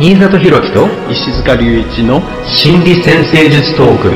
[0.00, 4.12] 新里博樹と石塚隆一の心理先生術トーク。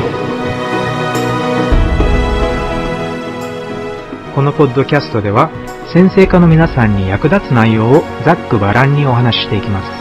[4.33, 5.51] このポッドキャストでは
[5.91, 9.91] 先生科の皆さんに役立つ内容をざっくばらんにお話ししていきます。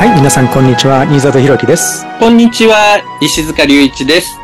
[0.00, 1.06] はい皆さんこんにちは。
[1.06, 2.04] 新里博樹です。
[2.18, 3.00] こんにちは。
[3.20, 4.41] 石塚隆一です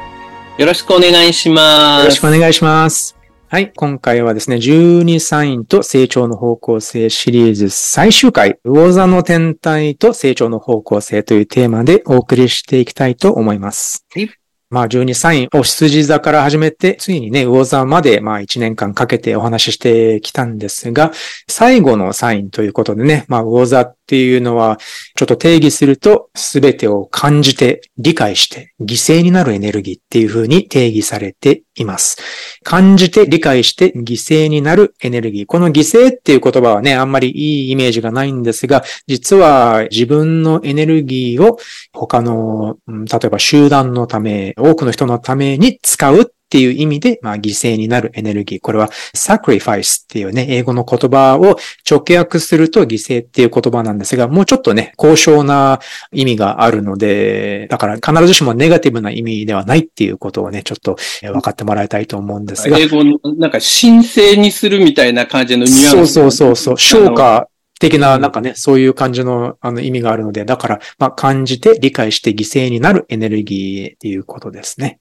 [0.58, 3.16] よろしくお願いしますよろしくお願いします
[3.46, 3.72] はい。
[3.76, 14.04] 今回はですね、12サインと成長の方向性シリーズ最終回、魚座の天体と成長の方向性というテーマでお送りしていきたいと思います。
[14.12, 14.28] はい
[14.70, 21.10] まあ、12サイン、お羊座から始めて、ついにね、魚座まで、まあ、1年間かけてお話ししてきたんですが、
[21.48, 24.78] 最後のサインということでね、まあ、魚座っていうのは、
[25.18, 32.18] ちょっと定義すると、すべてを感じて、理解して、犠牲になるエネルギーっていうふうに定義されています。
[32.62, 35.46] 感じて、理解して、犠牲になるエネルギー。
[35.46, 41.58] この犠牲っていう言葉はね、あんまりいいイメージがないんですが、実は自分のエネルギーを
[41.92, 48.60] 他の、例えば集団のため、多くの人のために使うっていう意味で、まあ、犠牲になるエネルギー。
[48.60, 55.78] これは sacrifice っていうね、英語の言葉を直訳すると犠牲っていう言葉なんですが、もうちょっとね、高尚な
[56.10, 62.78] 意味があるので、だから必ずしもネガティブな意味ではないっていうことをね、ちょっと分かってもらいたいと思うんですが。
[62.78, 65.90] 英語の、なんか神聖にするみたいな感じのニュアンス。
[65.90, 66.78] そうそうそうそう。
[66.78, 67.48] 昇華
[67.78, 74.98] 的な、なんかね、そういう感じのあの意味があるので、だから、まあ、感じて理解して犠牲になるエネルギーっていうことですね。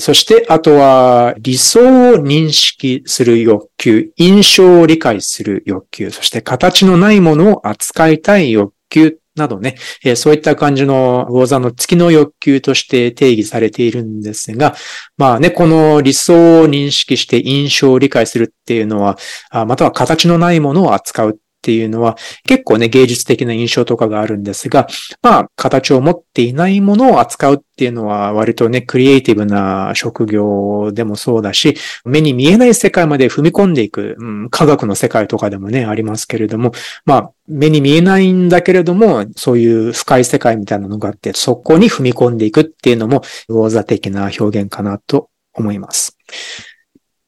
[0.00, 14.74] そして、あとは、理想を認識する欲求、印象を理解する欲求、そして形のないものを扱いたい欲求などね、えそういった感じの魚座の月の欲求として定義されているんですが、
[15.16, 19.18] まあね、この理想を認識して印象を理解するっていうのは、
[19.50, 24.88] あまたは形のないものを扱うっていうのは結構ね、芸術的な印象とかがあるんですが、
[25.20, 31.76] まあ、形を持っていないものを扱うっていうのは割とね、クリエイティブな職業でもそうだし、
[32.06, 36.72] 目に見えない世界まで踏み込んでいく、うん、科学の世界とかでもね、ありますけれども、
[37.04, 46.16] まあ、目に見えないんだけれども、そういう深い世界みたいなのがあって、そこに踏み込んでいくっていうのも、魚座的な表現かなと思います。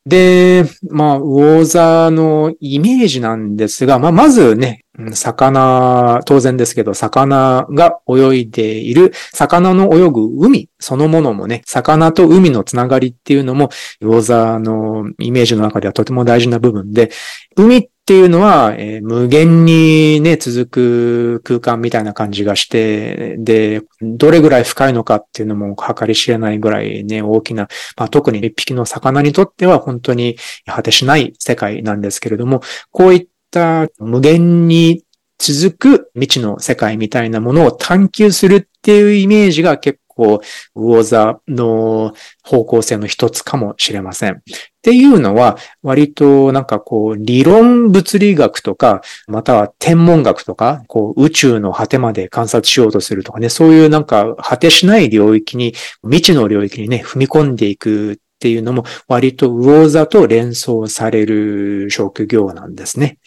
[0.04, 13.70] で、まあ、ウォーザーのイメージなんですが、まあ、まずね、魚、当然ですけど、魚が泳いでいる、魚の泳ぐ海そのものもね、魚と海のつながりっていうのも、
[14.00, 17.10] ウォーザーのイメージの中ではとても大事な部分で、
[17.56, 30.36] 海っっていうのは、えー、無限にね、続く空間みたいな感じがして、で、どれぐらい深いのかっていうのも計り知れないぐらいね、大きな、まあ、特に一匹の魚にとっては本当に
[30.66, 35.04] 果てしない世界なんですけれども、こういった無限に
[35.38, 40.40] 続く未知の世界みたいなものを探求するっていうイメージが結構、
[40.74, 44.34] 魚座の方向性の一つかもしれません。
[44.34, 44.38] っ
[44.82, 63.18] ていうのは、割となんかこう、理論物理学とか、または天文学とか、こう、宇宙の果てまで観察しようとするとかね、そういうなんか果てしない領域に、未知の領域にね、踏み込んでいくっていうのも割と魚座と連想される職業なんですね。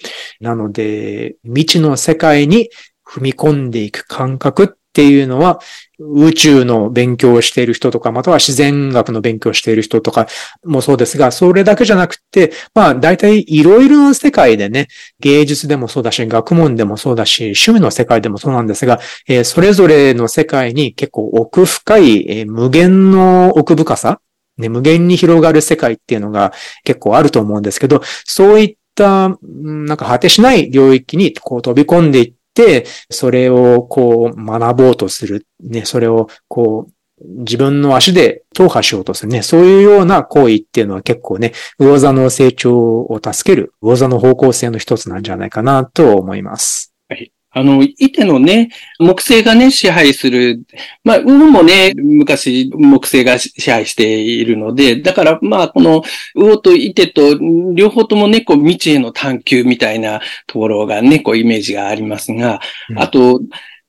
[0.42, 2.70] なので、未知の世界に
[3.08, 5.60] 踏み込んでいく感覚っっていうのは、
[6.00, 10.26] 宇宙の勉強をしている人とか、または自然学の勉強をしている人とか
[10.64, 14.88] もそうですが、それだけじゃなくて、まあ大体いろいろな世界でね、
[15.20, 24.22] 芸術でもそうだし、学問でもそうだし、趣味の世界でもそうなんですが、えー、それぞれの世界に結構奥深い、えー、無限の奥深さ、
[24.58, 26.54] ね、無限に広がる世界っていうのが
[26.86, 32.35] 結構あると思うんですけど、そういった、なんか果てしない領域にこう飛び込んでいって、
[33.10, 35.48] それをこう学ぼうとする。
[35.62, 36.92] ね、それをこう
[37.22, 39.42] 自分の足で踏破しようとするね。
[39.42, 46.94] そういうような行為っていうのは結構ね、魚座の成長を助ける魚座の方向性の一つなんじゃないかなと思います。
[47.10, 47.32] はい。
[47.58, 48.70] あの、伊手のね、
[49.00, 50.62] 木星がね、支配する。
[51.06, 56.04] まあ、運もね、昔木星が支配しているので、だからまあ、この
[56.36, 57.40] 魚と伊手と
[57.74, 62.60] 両方ともね、こう未知への探求みたいなところがね、こうイメージがありますが、
[62.98, 63.40] あと、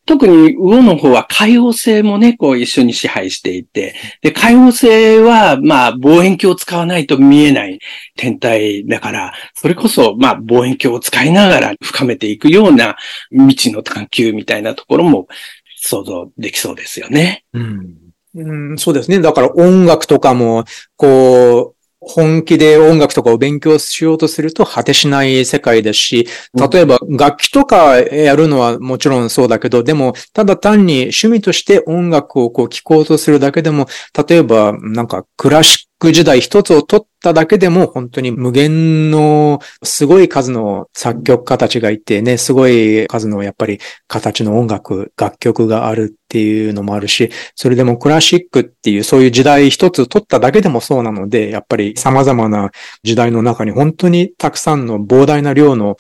[0.07, 7.81] 特に魚の方は海王星もね、こう一緒に支配していて、で、海王星は、まあ、望遠鏡を使わないと見えない
[8.17, 12.97] 天体だから、それこそ、まあ、望遠鏡を使いながら深めていくような
[13.31, 15.27] 未知の探求みたいなところも
[15.77, 17.45] 想像できそうですよね。
[17.53, 17.97] うん
[18.37, 19.21] うん、そうですね。
[19.21, 20.65] だから音楽とかも、
[20.97, 21.76] こう、
[22.09, 33.87] 本気で音楽とかを勉強しようとすると果てしない世界ですし、例えば楽器とかやるのはもちろんそうだけど、でも、ただ単に趣味として音楽をこう聴こうとするだけでも、
[34.29, 52.71] 例えばなんかクラシックク時代一つを取っただけでも本当に無限のすごい数の作曲家たちがいてね、すごい数のやっぱり形の音楽、楽曲があるっていうのもあるし、それでもクラシックっていうそういう時代一つ取っただけでもそうなので、やっぱり様々な
[53.03, 55.97] 時代の中に本当にたくさんの膨大な量の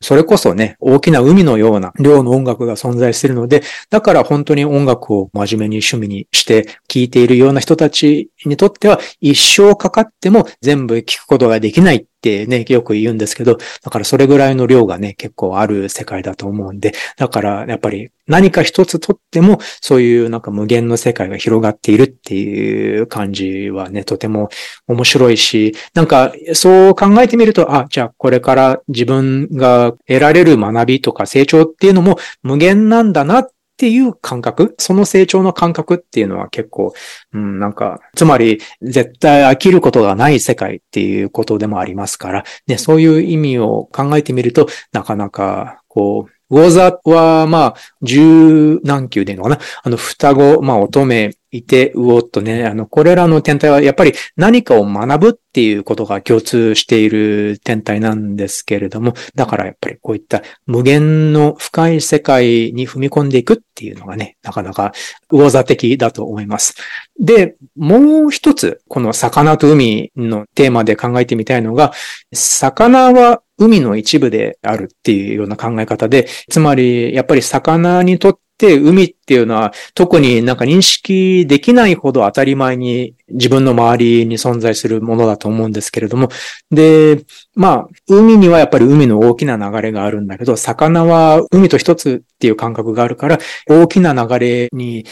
[0.00, 12.06] それこそね、大きな海のような量の音楽が存在しているので、だから本当に音楽を真面目に趣味にして聴いているような人たちにとっては一生かかっても全部聴くことができない。
[12.26, 24.48] ってね、よく言うんですけど、だからそれぐらいの量がね、結構ある世界だと思うんで、だからやっぱり何か一つとっても、そういうなんか無限の世界が広がっているっていう感じはね、とても
[24.88, 36.94] 面白いし、なんかそう考えてみると、あ、じゃあこれから自分が得られる学びとか成長っていうのも無限なんだなっっていう感覚、その成長の感覚っていうのは結構、
[37.34, 49.58] うん、なんか、つまり絶対飽きることがない世界っていうことでもありますから、ね、そういう意味を考えてみると、なかなか、こう、ウォーザーは、まあ、十何級でいいのかな？
[49.82, 64.92] あの、双子、まあ、乙女いて、うおっとね、あの、これらの天体はやっぱり何かを学ぶっていうことが共通している天体なんですけれども、だからやっぱりこういった無限の深い世界に踏み込んでいくっていうのがね、なかなか
[65.30, 66.74] 魚座的だと思います。
[67.18, 71.92] で、もう一つ、この魚と海のテーマで考えてみたいのが、
[72.32, 86.28] 魚は海の一部であるっていうような考え方で、つまり、やっぱり魚にとって海っていうのは特になんか認識できないほど当たり前に自分の周りに存在するものだと思うんですけれども。
[86.70, 87.24] で、
[87.54, 93.38] まあ、海にはやっぱり海の大きな流れがあるんだけど、魚は海と一つっていう感覚があるから、
[93.68, 95.04] 大きな流れに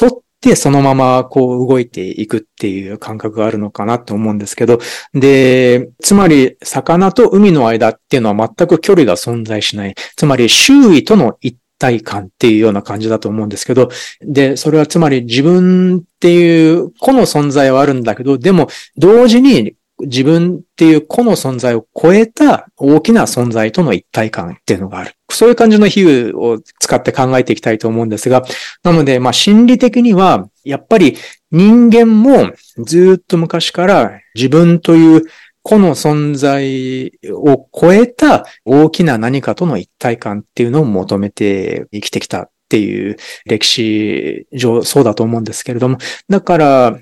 [0.00, 4.78] 沿ってで、そのままこう動いていくっていう感覚があるのかなと思うんですけど、
[5.12, 9.94] で、つまり魚と海の間っていうのは全く距離が存在しない。
[10.16, 13.88] つまり周囲との一体感っていうような感じだと思うんですけど、
[14.20, 25.12] で、それはつまり自分っていう個の存在はあるんだけど、でも同時に自分っていう個の存在を超えた大きな存在との一体感っていうのがある。
[25.30, 28.44] そういう感じの比喩を使って考えていきたいと思うんですが、
[28.82, 31.16] なので、まあ心理的には、やっぱり
[31.50, 35.22] 人間もずっと昔から自分という
[35.68, 46.98] 個の存在を超えた大きな何かとの一体感っていうのを求めて生きてきたっていう歴史上そうだと思うんですけれども、だから、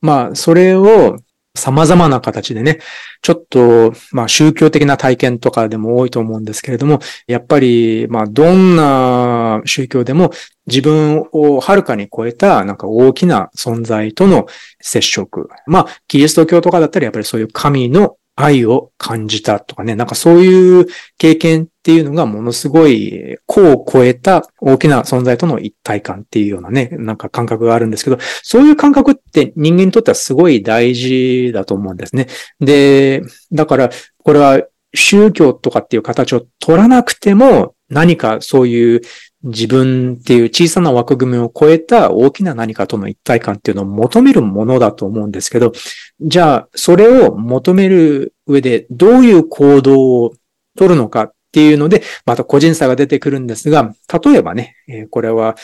[0.00, 1.18] まあ、それを
[1.56, 2.78] 様々な形でね、
[3.22, 10.30] ちょっと、まあ宗教的な体験とかでも多いと思うんですけれども、やっぱり、まあどんな宗教でも
[10.66, 14.46] 自分をはるかに超えたなんか大きな存在との
[14.80, 15.48] 接触。
[15.66, 32.28] まあキリスト教とかだったらやっぱりそういう神の愛を感じたとかね、なんかそういう経験っていうのがものすごい、個を超えた大きな存在との一体感っていうようなね、なんか感覚があるんですけど、そういう感覚って人間にとってはすごい大事だと思うんですね。
[32.60, 33.90] で、だから、
[34.22, 34.60] これは
[34.94, 39.00] 宗教とかっていう形を取らなくても、何かそういう
[39.46, 45.72] 自分っていう小さな枠組みを超えた大きな何かとの一体感っていうのを求めるものだと思うんですけど、
[46.20, 50.34] じゃあ、それを求める上でどういう行動を
[50.76, 54.74] 取るのかっていうので、また個人差が出てくるんですが、例えばね、
[55.10, 55.54] これは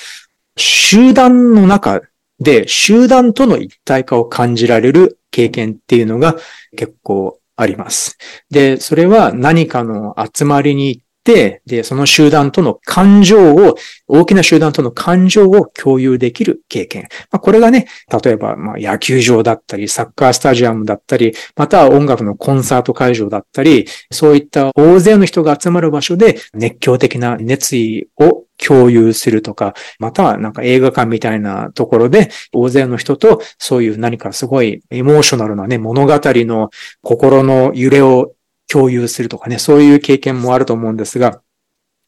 [0.57, 2.03] 集団の中
[2.39, 6.37] で集団との一体化を感じられる経験っていうのが
[6.77, 8.17] 結構あります。
[8.51, 13.77] で、それは何かの集まりに行っ、で、その集団との感情を、
[14.09, 17.09] 大きな集団との感情を共有できる経験。
[17.31, 17.87] まあ、これがね、
[18.23, 36.71] 例えば、まあ、野球場だったり、サッカースタジアムだったり、または音楽のコンサート会場だったり、そういった大勢の人が集まる場所で熱狂的な熱意を共有するとか、またはなんか映画館みたいなところで大勢の人とそういう何かすごいエモーショナルなね、物語の
[37.03, 38.33] 心の揺れを
[38.71, 41.41] 共有するとかね、そういう経験もあると思うんですが、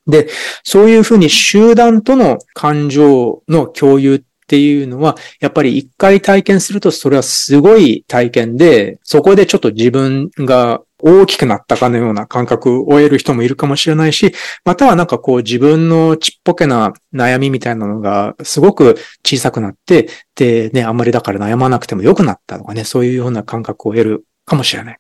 [0.07, 0.29] で、
[0.63, 14.35] そういうふうに集団との感情の共有っていうのは、やっぱり一回体験するとそれはすごい体験で、そこでちょっと自分が大きくなったかのような感覚を得る人もいるかもしれないし、
[14.65, 24.99] またはなんかこう自分のちっぽけな悩みみたいなのがすごく小さくなって、でね、あんまりだから悩まなくても良くなったとかね、そういうような感覚を得るかもしれない。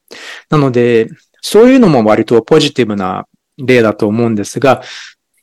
[0.48, 1.08] なので、
[1.44, 3.26] そういうのも割とポジティブな
[3.58, 4.82] 例だと思うんですが、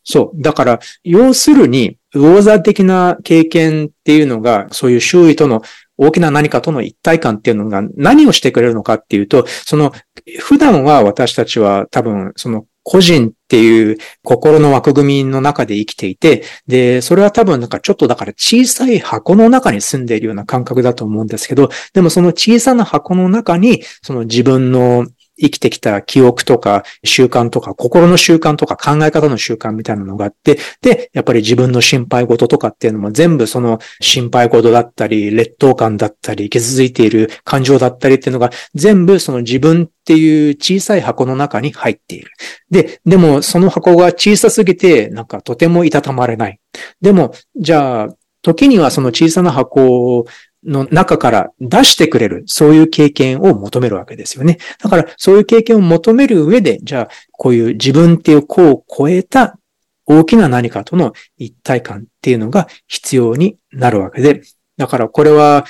[0.03, 0.41] そう。
[0.41, 5.61] だから、要するに、魚座的な経験っていうのが、そういう周囲との
[5.95, 9.93] 大きな何かとの一体感っていうのが何をしてくれるのかっていうと、その、
[10.39, 25.05] 普段は私たちは多分、その個人っていう心の枠組みの中で生きていて、で、それは多分なんかちょっとだから小さい箱の中に住んでいるような感覚だと思うんですけど、でもその小さな箱の中に、その自分の
[25.41, 42.31] 生きてきた記憶とか習慣とか心の習慣とか考え方の習慣みたいなのがあって、で、やっぱり自分の心配事とかっていうのも全部その心配事だったり、劣等感だったり、傷ついている感情だったりっていうのが全部その自分っていう小さい箱の中に入っている。
[42.69, 46.59] で、でもその箱が小さすぎてなんかとてもいたたまれない。
[47.01, 48.07] でも、じゃあ、
[48.41, 50.25] 時にはその小さな箱を
[50.65, 54.57] の中から出してくれる、そういう経験を求めるわけですよね。
[54.79, 59.57] だから、そういう経験を求める上で、じゃあ、こういう自分っていう子を超えた
[60.05, 64.41] 大きな何かとの一体感っていうのが必要になるわけで、
[64.77, 65.65] だからこれは、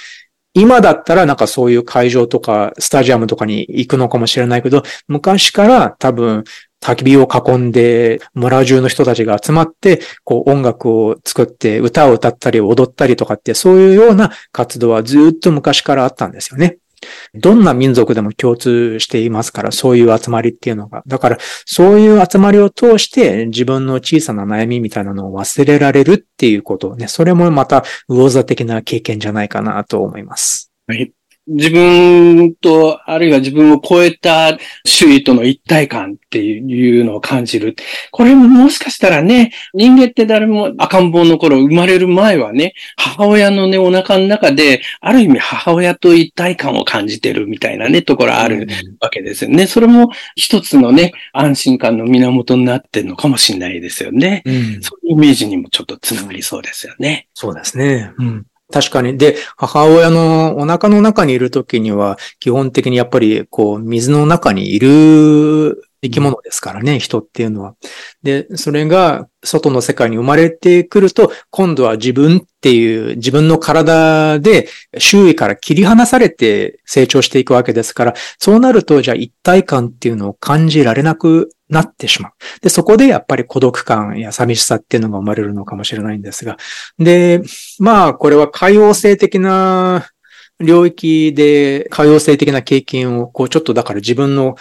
[0.53, 6.43] 今だったらなんかそういう会場とかスタジアムとかに行くのかもしれないけど、昔から多分
[6.81, 16.79] 焚き火を囲んで、村中の人たちが集まって、こう音楽を作って歌を歌ったり踊ったりとかって、そういうような活動はずっと昔からあったんですよね。
[17.33, 21.03] どんな民族でも共通していますから、そういう集まりっていうのが。
[21.07, 27.07] だから、そういう集まりを通して自分の小さな悩みみたいなのを忘れられるっていうことね。
[27.07, 30.71] それもまた魚座的な経験じゃないかなと思います。
[30.87, 31.11] はい。
[31.51, 37.75] 自分と、あるいは自分を超えた周囲との一体感っていうのを感じる。
[38.11, 48.67] これももしかしたらね、人間って誰も赤ん坊の頃生まれる前はね、母親のね、お腹の中で、ある意味母親と一体感を感じてるみたいなね、ところある
[49.01, 49.67] わけですよね。
[49.67, 54.43] それも一つのね、安心感の源になってるのかもしれないですよね。
[54.45, 57.27] うん、そういうイメージにもちょっとつながりそうですよね。
[57.33, 58.13] そうですね。
[58.17, 59.17] うん確かに。
[59.17, 67.75] で、母親のお腹の中にいるときには、基本的にやっぱり、こう、水の中にいる生き物ですからね、人っていうのは。
[68.23, 74.67] で、それが外の世界に生まれてくると、今度は自分っていう自分の体で
[74.97, 82.31] 周囲から切り離されて成長していくわけですから、そうなると、じゃあ一体感っていうのを感じられなくなってしまう。
[82.61, 86.57] で、そこでやっぱり孤独感や寂しさっていうのが生まれるのかもしれないんですが。
[86.97, 87.41] で、
[87.79, 90.07] まあ、これは海洋性的な
[90.59, 94.55] 領域で、海洋性的な経験を、こう、ちょっとだから自分の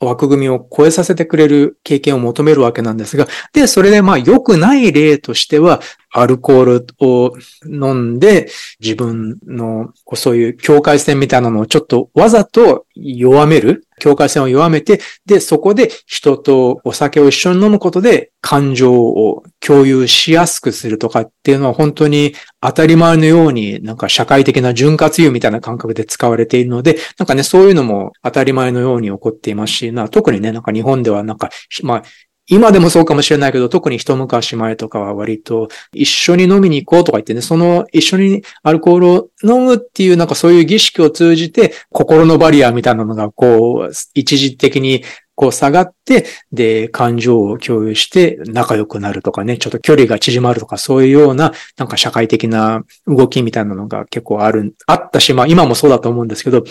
[0.00, 5.80] 枠組みを超えさせてくれる経験を求めるわけなんですが、で、それでまあ良くない例としては、
[6.18, 8.48] アルコールを飲んで
[8.80, 13.86] 自分のそういう境界線みたいなのをちょっとわざと弱める。
[13.98, 31.48] 境界線を弱めて、で、そこで人とお酒を一緒に飲むことで感情を共有しやすくするとかっていうのは本当に当たり前のようになんか社会的な潤滑油みたいな感覚で使われているので、なんかね、そういうのも当たり前のように起こっていますし、な特にね、なんか日本ではなんか、
[31.82, 32.02] まあ、
[32.48, 45.02] 今でもそうかもしれないけど、特に一昔前とかは割と一緒に飲みに行こうとか言ってね、その一緒にアルコールを飲むっていうなんかそういう儀式を通じて心のバリアみたいなのがこう一時的に
[45.36, 56.64] こう下がって、で、感情を共有して仲良くなるとかね、ちょっと距離が縮まるとか、そういうような、なんか社会的な動きみたいなのが結構ある、あったし、まあ今もそうだと思うんですけど、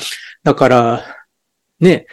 [0.44, 1.05] だから、
[1.79, 2.08] ね、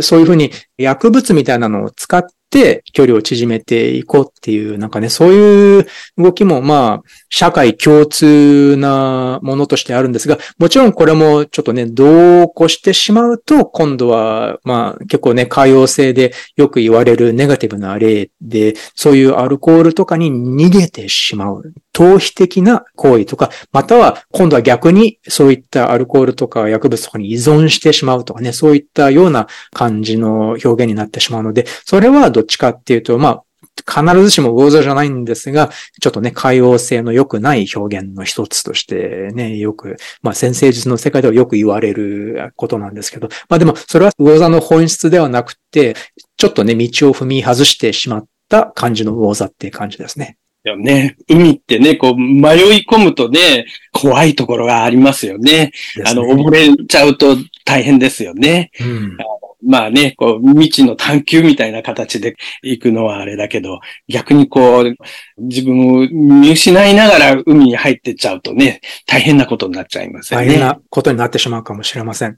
[0.00, 5.86] そういうふうに薬物みたいなのを使っって距離を縮めていこうっていう、なんかね、そういう
[6.16, 21.74] 動きもまあ、社会共通なものとしてあるんですが、もちろんこれもちょっとね、同行してしまうと、今度はまあ結構ね、海洋性でよく言われるネガティブな例で、そういうアルコールとかに逃げてしまう。
[21.98, 33.44] 逃避的な行為とか、または今度は逆にそういったアルコールとか薬物とかに依存してしまうとかね、そういったような感じの表現になってしまうので、それはどっちかっていうと、まあ、
[33.86, 45.96] 必ずしも魚座じゃないんですが、ちょっとね、海洋性の良くない表現の一つとしてね、よく、まあ、先生術の世界ではよく言われることなんですけど、まあでも、それは魚座の本質ではなくて、
[46.36, 50.36] ちょっとね、道を踏み外してしまった感じの魚座っていう感じですね。
[50.64, 51.16] よね。
[51.28, 55.72] 海ってね、こう、迷い込むとね、怖いところがありますよね。
[55.96, 58.70] ねあの、溺れちゃうと大変ですよね。
[58.80, 59.16] うん、
[59.64, 64.94] まあね、こう、未知の探求みたいな形で行くのはあれだけど、逆にこう、
[65.38, 70.46] 自分を見失いながら海に入ってっちゃうとね、大変なことになっちゃいますよね。
[70.46, 72.36] 大変なことになってしまうかもしれません。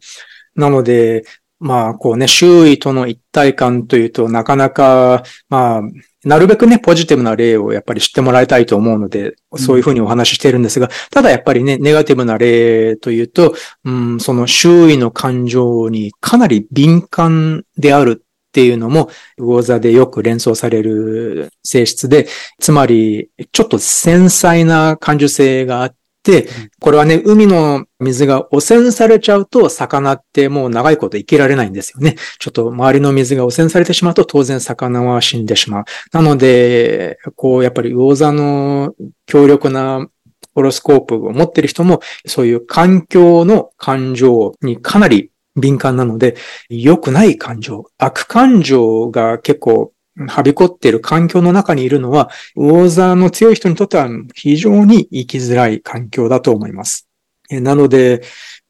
[0.55, 1.25] なので、
[1.61, 5.83] まあ、こうね、周囲との一体感というと、なかなか、まあ、
[6.25, 22.27] なるべくね、ポジティブな例をやっぱり知ってもらいたいと思うので、そういうふうにお話ししているんですが、ただやっぱりね、ネガティブな例というと、うん、その周囲の感情にかなり敏感であるっていうのも、魚座でよく連想される性質で、
[22.59, 25.95] つまり、ちょっと繊細な感受性があっ、
[26.31, 26.49] で
[26.81, 32.17] これはね、海の水が汚染されちゃうと、魚ってもう長いこと生きられないんですよね。
[32.39, 35.85] ちょっと周りの水が汚染されてしまうと、当然魚は死んでしまう。
[36.13, 38.95] なので、こう、やっぱり魚座の
[39.27, 40.09] 強力な
[40.55, 46.37] ホロスコープを持ってる人も、そういう環境の感情にかなり敏感なので、
[46.69, 49.93] 良くない感情、悪感情が結構
[50.29, 57.09] はびこっている環境の中にいるのは、魚座の強い人にとっては非常に生きづらい環境だと思います。
[57.51, 58.23] なので、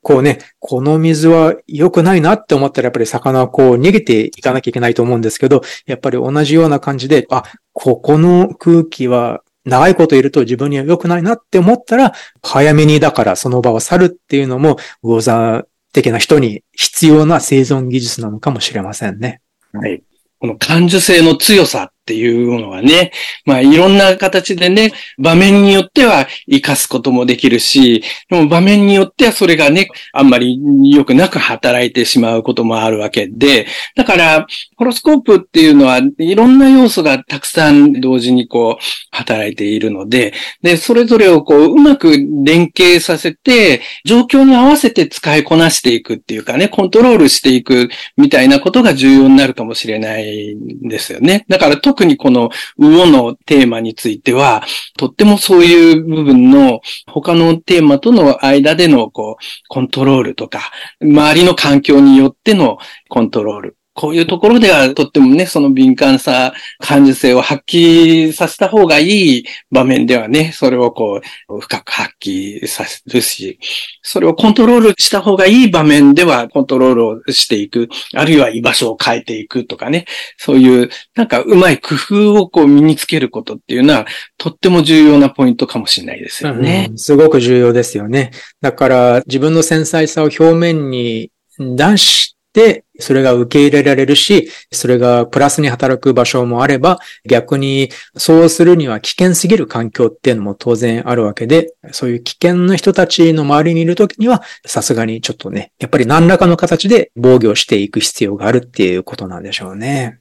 [0.03, 7.43] こうね、この水は良くないなって思ったらやっぱり魚はこう逃げていかなきゃいけないと思うんですけど、やっぱり同じような感じで、あ、
[7.73, 19.43] ここの空気は長いこといると自分には良くないなって思ったら、早めにだからその場を去るっていうのも、魚座的な人に必要な生存技術なのかもしれませんね。
[19.73, 20.03] はい。
[20.41, 23.13] この感受性の強さっていうのはね、
[23.45, 42.11] まあいろんな形でね、場面によっては活かすこともできるし、でも場面によってはそれがね、あんまり良くなく働いてしまうこともあるわけで、だから、ホロスコープっていうのはいろんな要素がたくさん同時にこう、働いているので、で、それぞれをこう、うまく
[42.45, 51.45] 連携させて、状況に合わせて使いこなしていくっていうかね、コントロールしていくみたいなことが重要になるかもしれないんですよね。
[51.49, 54.65] だから特特にこの魚のテーマについては、
[54.97, 60.71] とってもそういう部分の他のテーマとの間でのこう、コントロールとか、
[61.03, 62.79] 周りの環境によっての
[63.11, 63.80] コントロール。
[64.01, 73.59] こういうところではとってもね、その敏感さ、感受性を発揮させた方がいい場面ではね、それをこう、深く発揮させるし、
[74.01, 80.07] それをコントロールした方がいい場面ではコントロールをしていく、あるいは居場所を変えていくとかね、
[80.39, 84.07] そういう、なんかうまい工夫をこう身につけることっていうのは、
[84.39, 86.87] とっても重要なポイントかもしれないですよね。
[86.89, 88.31] うん、すごく重要ですよね。
[88.63, 110.19] だから自分の繊細さを表面に出し、でそれが受け入れられるし、それがプラスに働く場所もあれば、逆にそうするには危険すぎる環境っていうのも当然あるわけで、そういう危険な人たちの周りにいるときには、さすがにちょっとね、やっぱり何らかの形で防御していく必要があるっていうことなんでしょうね。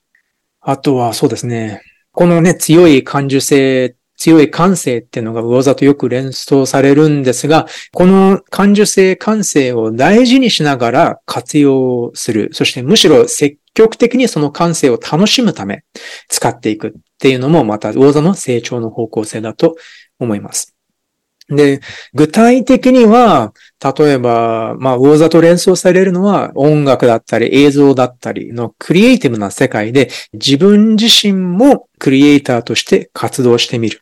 [0.62, 12.50] あとはそうですね、このね、強い感受性強い感性っていうのが魚座とよく連想されるんですが、この感受性、感性を大事にしながら活用する。
[12.52, 15.86] そしてむしろ積極的にその感性を楽しむため
[16.28, 19.78] 使っていくっていうのもまた魚座の成長の方向性だと
[20.20, 20.76] 思います。
[21.48, 21.80] で、
[22.14, 23.54] 具体的には、
[23.84, 34.02] 例えば、まあ、魚座と連想されるのは音楽だったり映像だったりのクリエイティブな世界で自分自身もクリエイターとして活動してみる。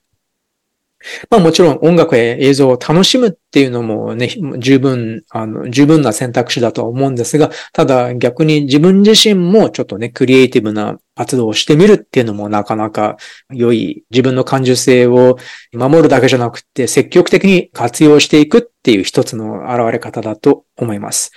[1.30, 13.18] まあもちろん音楽や映像を楽しむっていうのもね、十分、あの、十分な選択肢だと思うんですが、ただ逆に自分自身もちょっとね、クリエイティブな活動をしてみるっていうのもなかなか
[13.52, 15.38] 良い、自分の感受性を
[15.72, 21.32] 守るだけじゃなくて、積極的に活用していくっていう一つの現れ方だと思います。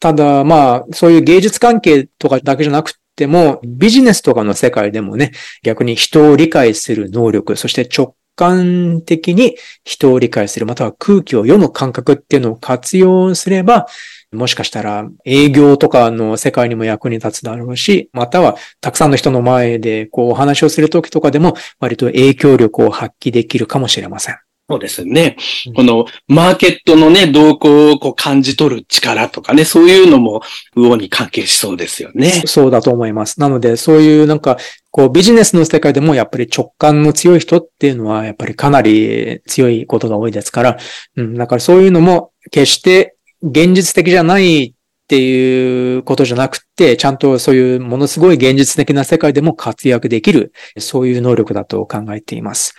[0.00, 5.32] ただ、まあ、そういう芸術関係とかだけじゃなくても、ビジネスとかの世界でもね、
[5.64, 13.88] 逆に人を理解する能力、そして直観的に人を理解する、または空気を読む感覚っていうのを活用すれば、
[14.30, 24.38] もしかしたら営業とかの世界にも役に立つだろうし、またはたくさんの人の前でこうお話をするときとかでも割と影響力を発揮できるかもしれません。
[24.70, 25.38] そうですね。
[25.74, 30.42] このマーケットのね、動向をこう感じ取る力とかね、そういうのも
[30.74, 32.42] 魚に関係しそうですよね。
[32.44, 33.40] そうだと思います。
[33.40, 34.58] なので、そういうなんか、
[34.90, 40.78] こうビジネスの世界でもやっぱり直感の強い人っていうのはやっぱりかなり強いことが多いですから、
[41.16, 44.74] うん、だからそういうのも決して現実的じゃないっ
[45.08, 52.74] ていうことじゃなくて、ちゃんとそういうものすごい現実的な世界でも活躍できる、そういう能力だと考えています。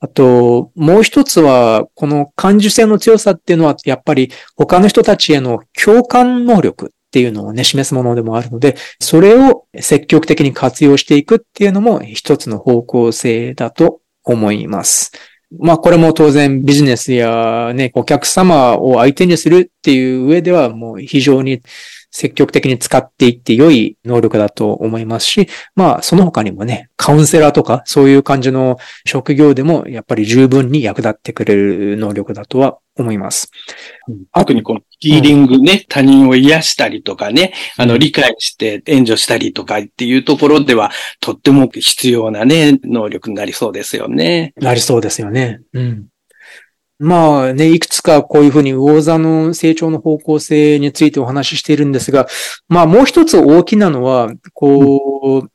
[0.00, 15.12] あと、もう一つは、この感受性の強さっていうのは、やっぱり他の人たちへの共感能力っていうのをね、示すものでもあるので、それを積極的に活用していくっていうのも一つの方向性だと思います。
[15.58, 21.62] まあこれも当然ビジネスやね、お客様を相手にするっていう上ではもう非常に
[22.16, 33.50] 積極的に使っていって良い能力だと思いますし、まあ、その他にもね、カウンセラーとか、そういう感じの職業でも、やっぱり十分に役立ってくれる能力だとは思います。
[34.34, 44.52] 特にこのヒーリングね、うん、他人を癒したりとかね、あの、理解して援助したりとかっていうところでは、とっても必要なね、能力になりそうですよね。
[44.56, 45.60] なりそうですよね。
[45.72, 46.06] うん。
[46.98, 52.26] まあね、いくつかこういうふうに魚座の成長の方向性についてお話ししているんですが、
[52.68, 55.50] まあもう一つ大きなのは、こう、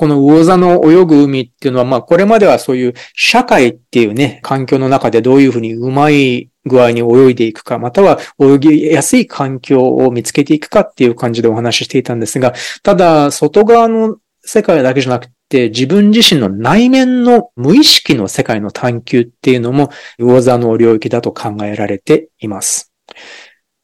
[0.00, 22.89] この魚座の泳ぐ海っていうのは、まあこれまではそういう社会っていうね、環境の中でどういうふうにうまい具合に泳いでいくか、または泳ぎやすい環境を見つけていくかっていう感じでお話ししていたんですが、ただ外側の世界だけじゃなくて、自分自身の内面の無意識の世界の探求っていうのも、魚座の領域だと考えられています。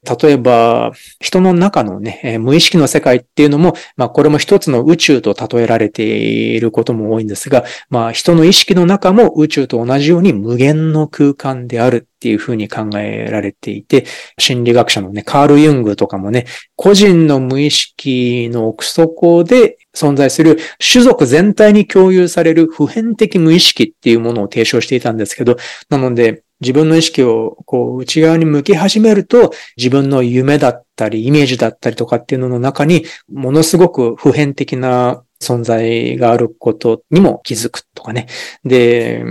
[0.07, 14.07] 例えば、人の中のね、無意識の世界っていうのも、まあこれも一つの宇宙と例えられていることも多いんですが、まあ人の意識の中も宇宙と同じように無限の空間であるっていうふうに考えられていて、
[14.39, 25.57] 心理学者のね、カール・ユングとかもね、個人の無意識の奥底で存在する種族全体に共有される普遍的無意識っていうものを提唱していたんですけど、
[25.89, 38.27] なので、自分の意識をこう内側に向き始めると自分の夢だったりイメージだったりとかっていうのの中にものすごく普遍的な存在があることにも気づくとかね。
[38.65, 39.25] で、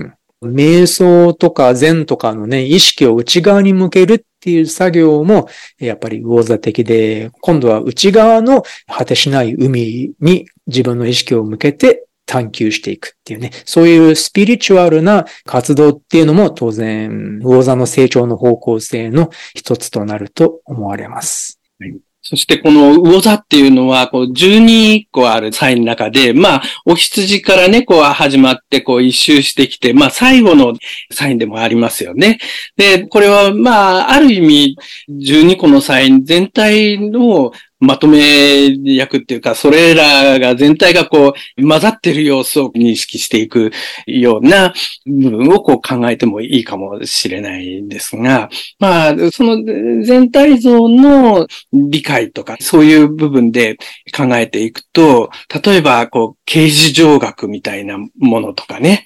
[0.44, 5.48] 瞑想とか禅とかのね、意識を内側に向けるっていう作業も、
[5.80, 21.60] やっぱり魚座的で、今度は内側の果てしない海に自分の意識を向けて探求していくっていうね、そういうスピリチュアルな活動っていうのも当然、魚座の成長の方向性の一つとなると思われます。
[21.80, 21.96] はい
[22.28, 30.74] そしてこの魚座っていうのは、こう12個あるサインの中で、まあ、お羊からね、こう始まって、こう一周してきて、まあ、最後の
[31.12, 32.40] サインでもありますよね。
[32.78, 43.72] で、これは、まあ、ある意味、12個のサイン全体のまとめ役っていうか、それらが全体がこう混ざってる様子を認識していく
[44.06, 44.74] ような
[45.06, 53.78] 部分をこう考えてもいいかもしれないんですが、まあ、その全体像の理解とか、そういう部分で
[54.16, 55.30] 考えていくと、
[55.64, 59.04] 例えば、こう、刑事上学みたいなものとかね、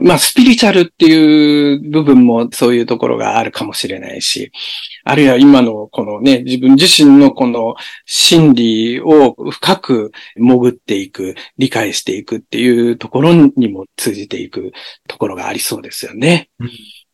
[0.00, 4.50] まあ、スピリチュアルっていう部分もそういうところがあるかもしれないし、
[5.04, 7.74] あるいは今のこのね、自分自身のこの
[8.06, 14.72] 心理を深く潜っていく、理解していくっていうところにも通じていく
[15.06, 16.50] ところがありそうですよね。
[16.58, 16.70] うん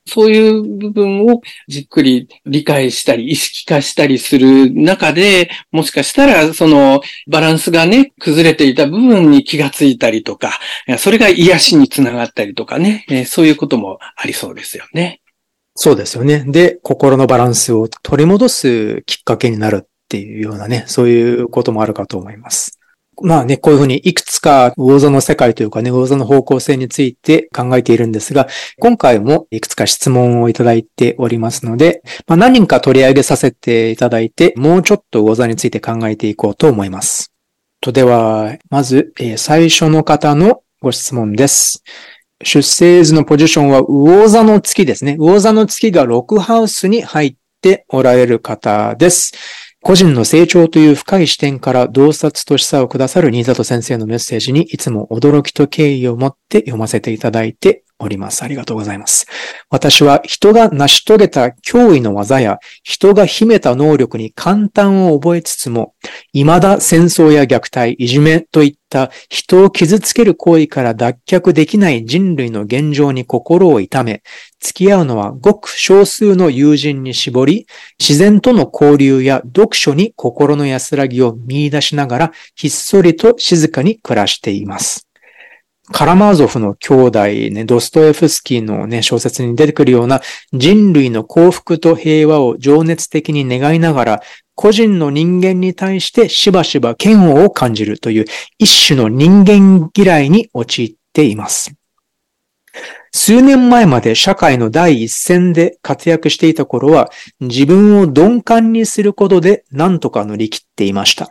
[0.07, 10.59] そういう部分をじっくり理解したり意識化したりする中で、もしかしたらそのバランスがね、崩れていた部分に気がついたりとか、
[10.99, 15.21] それが癒しにつながったりとかね、そういうこともありそうですよね。
[15.75, 16.45] そうですよね。
[16.47, 22.79] で、心のバランスを取り戻すきっかけになるっていうようなね、そういうこともあるかと思います。
[23.23, 28.49] まあね、こういうふうにいくつか魚座の世界というかね、魚座の方向性について考えているんですが、
[28.79, 37.33] 今回もいくつか質問をいただいておりますので、まあ、何人か取り上げさせていただいて、もうちょっと魚座について考えていこうと思います。
[37.81, 41.83] とでは、まず、え最初の方のご質問です。
[42.43, 45.17] 出生図のポジションは魚座の月ですね。
[45.17, 49.33] 魚座の月が6ハウスに入っておられる方です。
[49.87, 58.43] 個人の成長という深い視点から洞察と示唆をくださる新里先生のメッセージにいつも驚きと敬意を持って読ませていただいております。
[58.43, 59.27] ありがとうございます。
[59.71, 65.95] 私は人が成し遂げた脅威の技や人が秘めた能力に簡単を覚えつつも、
[66.33, 74.23] 未だ戦争や虐待、いじめといった人を傷つける行為から脱却できない人類の現状に心を痛め、
[74.61, 77.67] 付き合うのはごく少数の友人に絞り、
[77.99, 85.06] 自然との交流や読書に心の安らぎを見出しながら、ひっそりと静かに暮らしています。
[85.93, 87.19] カラマーゾフの兄弟
[87.53, 90.21] ね、ドストエフスキーのね、小説に出てくるような
[90.53, 94.23] 人類の幸福と平和を情熱的に願いながら、
[94.55, 98.25] 個人の人間に対してしばしば嫌悪を感じるという
[98.59, 101.75] 一種の人間嫌いに陥っています。
[103.13, 111.31] 数年前まで社会の第一線で活躍していた頃は、自分を鈍感にすることで何とか乗り切っていました。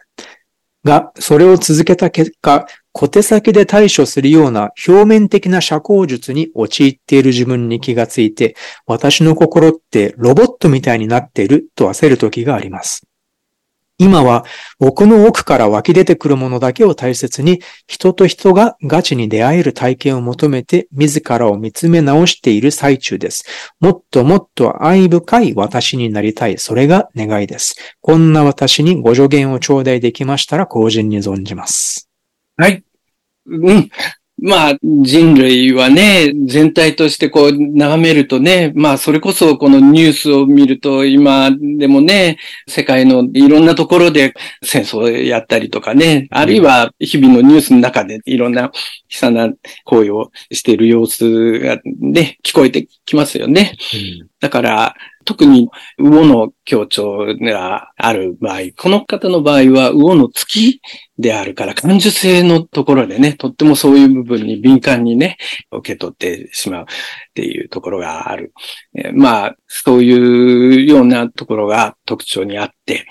[0.83, 8.55] が、それを続けた結果、小手先で対処するような表面的な社交術に陥っている自分に気がついて、
[8.87, 13.05] 私の心ってロボットみたいになっていると焦る時があります。
[13.97, 14.45] 今は
[14.79, 23.43] 奥の奥から湧き出てくるものだけを大切に、人と人がガチに出会える体験を求めて自らを見つめ直している最中です。
[23.81, 26.57] もっともっと愛深い私になりたい。
[26.59, 27.75] それが願いです。
[27.99, 32.09] こんな私にご助言を頂戴できましたら、後人に存じます。
[32.57, 32.83] はい。
[33.47, 33.89] うん。
[34.37, 42.37] まあ、人類はね、全体としてこう、眺めるとね、まあ、それこそこのニュースを見ると、今でもね、
[42.67, 48.71] 世界のいろんなところで戦争をやったりとかね、あるいは日々のニュースの中でいろんな悲
[49.11, 49.49] 惨な
[49.85, 53.77] 行為をしている様子がね、聞こえてきますよね。
[53.93, 60.81] うん、だから、特に、魚の強調がある場合、この方の場合は、魚の月
[61.17, 65.37] であるから、感受性のところでね、とってもそういう部分に敏感にね、
[65.71, 66.85] 受け取ってしまう。
[67.35, 68.53] っていうところがある。
[69.13, 73.05] まあ、そういうようなところが特徴にあって、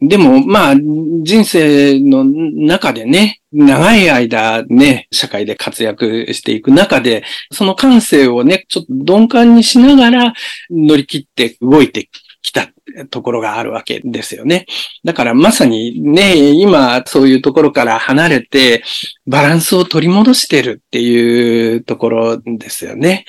[0.00, 10.32] でも、まあ、人生の中でね、長い間ね、社会で活躍していく中で、その感性をね、ちょっと鈍感にしながら
[10.70, 12.10] 乗り切って動いて
[12.42, 12.68] きた
[13.10, 14.66] ところがあるわけですよね。
[15.04, 18.82] だからまさにね、今そういうところから離れて
[19.26, 23.24] バランスを取り戻してるっていうところですよね。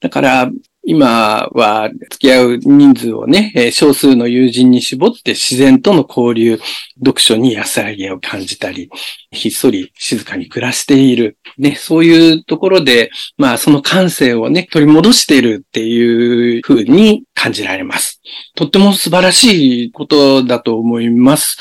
[0.00, 0.50] だから、
[0.82, 6.58] 今は付き合う人数をね、少数の友人に絞って自然との交流、
[6.98, 8.90] 読書に安らぎを感じたり、
[9.32, 11.38] ひっそり静かに暮らしている。
[11.56, 18.20] ね、そういうところで、まあその感性をね、取り戻しているっていうふうに感じられます。
[18.56, 21.58] とっても素晴らしいことだと思います。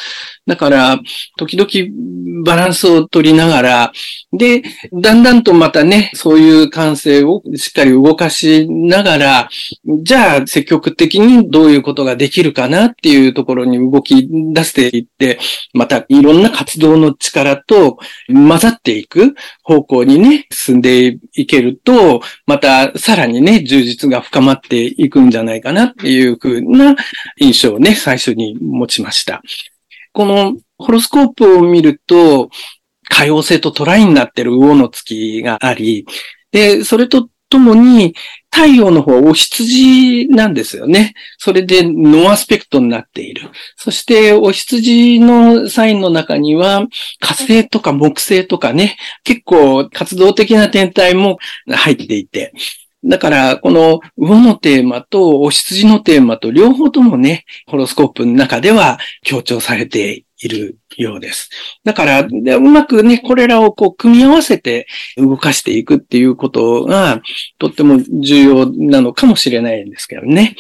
[0.48, 1.00] だから、
[1.38, 3.92] 時々バランスを取りながら、
[4.34, 9.50] で、だんだんとまたね、そういう感性をしっかり動かしながら、
[10.04, 15.40] じゃあ積極的にどういうことができるかなっていうところに動き出していって、
[15.74, 26.96] またいろんな活動の力と混ざっていく方向にね、進んでいけると、またさらにね、充実が深まっていくんじゃないかなっていうふうな
[27.40, 29.42] 印象をね、最初に持ちました。
[30.14, 32.50] このホロスコープを見ると、
[33.10, 36.06] 可用性とトライになってる魚の月があり、
[36.52, 38.14] で、それとともに、
[38.52, 41.14] 太陽の方はお羊なんですよね。
[41.38, 43.50] それでノアスペクトになっている。
[43.76, 46.88] そしてお羊のサインの中には
[47.20, 52.54] 火星とか木星とかね、結構活動的な天体も入っていて、
[53.04, 61.50] だから、この魚のテーマとお羊のテーマと両方ともね、ホロスコープの中では強調されているようです。
[61.84, 67.22] だからで、うまくね、これらをこう組み合わせて動かしていくっていうことが
[67.58, 70.56] とっても重要なのかもしれないんですけどね。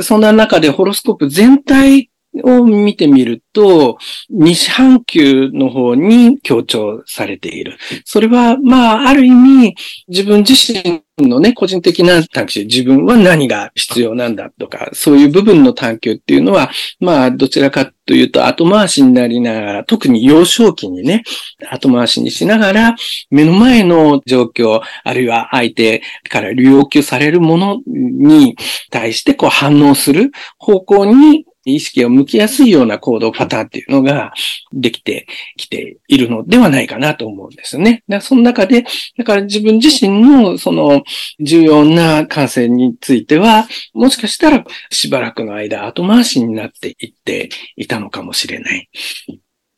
[0.00, 2.10] そんな中でホロスコープ全体
[2.44, 3.98] を見てみると、
[4.30, 7.78] 西半球の方に強調されている。
[8.04, 9.74] それは、まあ、ある意味、
[10.08, 16.70] 自分自身のね、個人的な探求、自分は何が必要なんだとか、そういう部分の探求っていうのは、
[17.00, 21.24] まあ、どちらかというと後回しになりながら、特に幼少期にね、
[21.70, 22.96] 後回しにしながら、
[23.30, 28.56] 目の前の状況、あるいは相手から要求されるものに
[28.90, 34.32] 対してこう反応する方向に意識を向きやすいような行動パターンっていうのが
[34.72, 35.26] できて
[35.56, 38.02] きているのではないかなと思うんですね。
[38.08, 38.84] だその中で、
[39.16, 41.02] だから自分自身のその
[41.40, 48.88] 重要な感染については、もしかしたらしばらくの間後回しになっていっていたのかもしれない。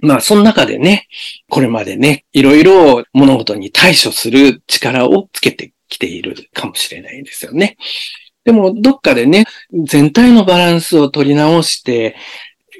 [0.03, 1.09] まあ、その中でね、
[1.50, 7.76] これまでね、いろいろ物事に対処する力をつけてきているかもしれないですよね。
[8.50, 9.44] でも、どっかでね、
[9.84, 12.16] 全体のバランスを取り直して、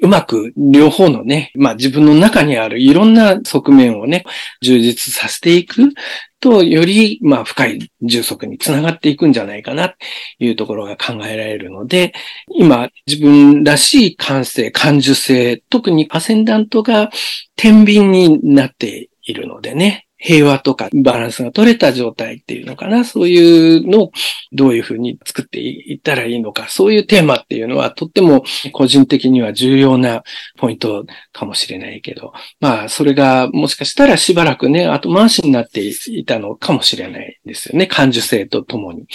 [0.01, 4.25] うまく両方のね、まあ自分の中にあるいろんな側面をね、
[4.61, 5.93] 充実させていく
[6.41, 9.95] と、より、まあ深い充足につながっていくんじゃないかな、と
[10.39, 12.11] いうところが考えられるので、
[12.49, 17.11] 今、自分らしい感性、感受性、特にアセンダントが
[17.55, 23.03] 天秤になっているのでね、平和とかバランスが取れた状態っていうのかな？
[23.03, 24.11] そういうのを
[24.51, 26.67] どういうふうに作っていったらいいのか？
[26.69, 30.23] そういうテーマっていうのはとっても個人的には重要な
[30.57, 37.87] ポイントかもしれないけど、まあ、それがもしかしたらしばらくね、後回しになっていたのかもしれないですよね。
[37.87, 39.07] 感受性とともに。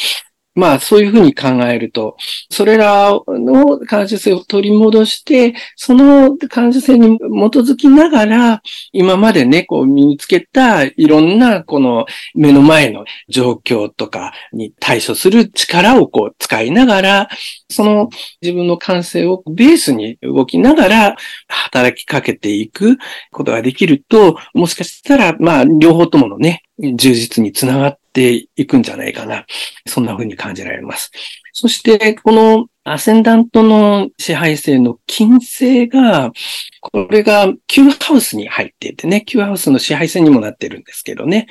[0.56, 2.16] まあそういうふうに考えると、
[2.50, 7.22] それらの感受性を取り戻して、その感受性に基
[7.58, 17.28] づきながら、今までね、こう身につけたいろんなこの目の前の状況とかに対処する力をこう使いながら、
[17.68, 18.08] その
[18.40, 21.16] 自分の感性をベースに動きながら
[21.48, 22.96] 働きかけていく
[23.32, 29.46] ことができると、もしかしたら、まあ両方とものね、充実につながっていくんじゃないかな。
[29.86, 31.10] そんな風に感じられます。
[31.52, 36.32] そして、このアセンダントの支配性の金星が、
[36.80, 41.48] これが Q ハウスに入っていてね、Q ハウスの支配性にもなってるんですけどね。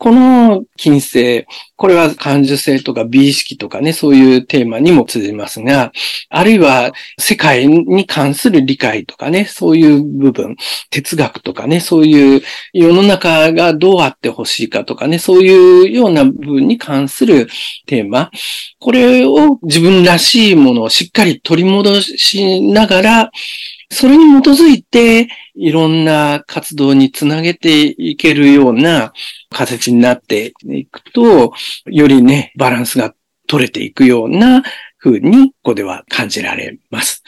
[0.00, 5.92] この金星、これは感受性とか美意識とかね、そういうテーマにも通じますが、
[6.30, 10.56] あるいは世界に関する理解とかね、そういう部分、
[10.88, 12.40] 哲学とかね、そういう
[12.72, 17.48] 世の中がどうあってほしいかとかね、そういうような部分に関する
[17.84, 18.30] テーマ、
[18.78, 23.30] これを自分らしいものをしっかり取り戻しながら、
[23.90, 29.12] それに基づいて、いろんな活動につなげていけるような
[29.50, 31.52] 形になっていくと、
[31.86, 33.14] よりね、バランスが
[33.46, 34.62] 取れていくような
[34.98, 37.24] 風に、ここでは感じられます。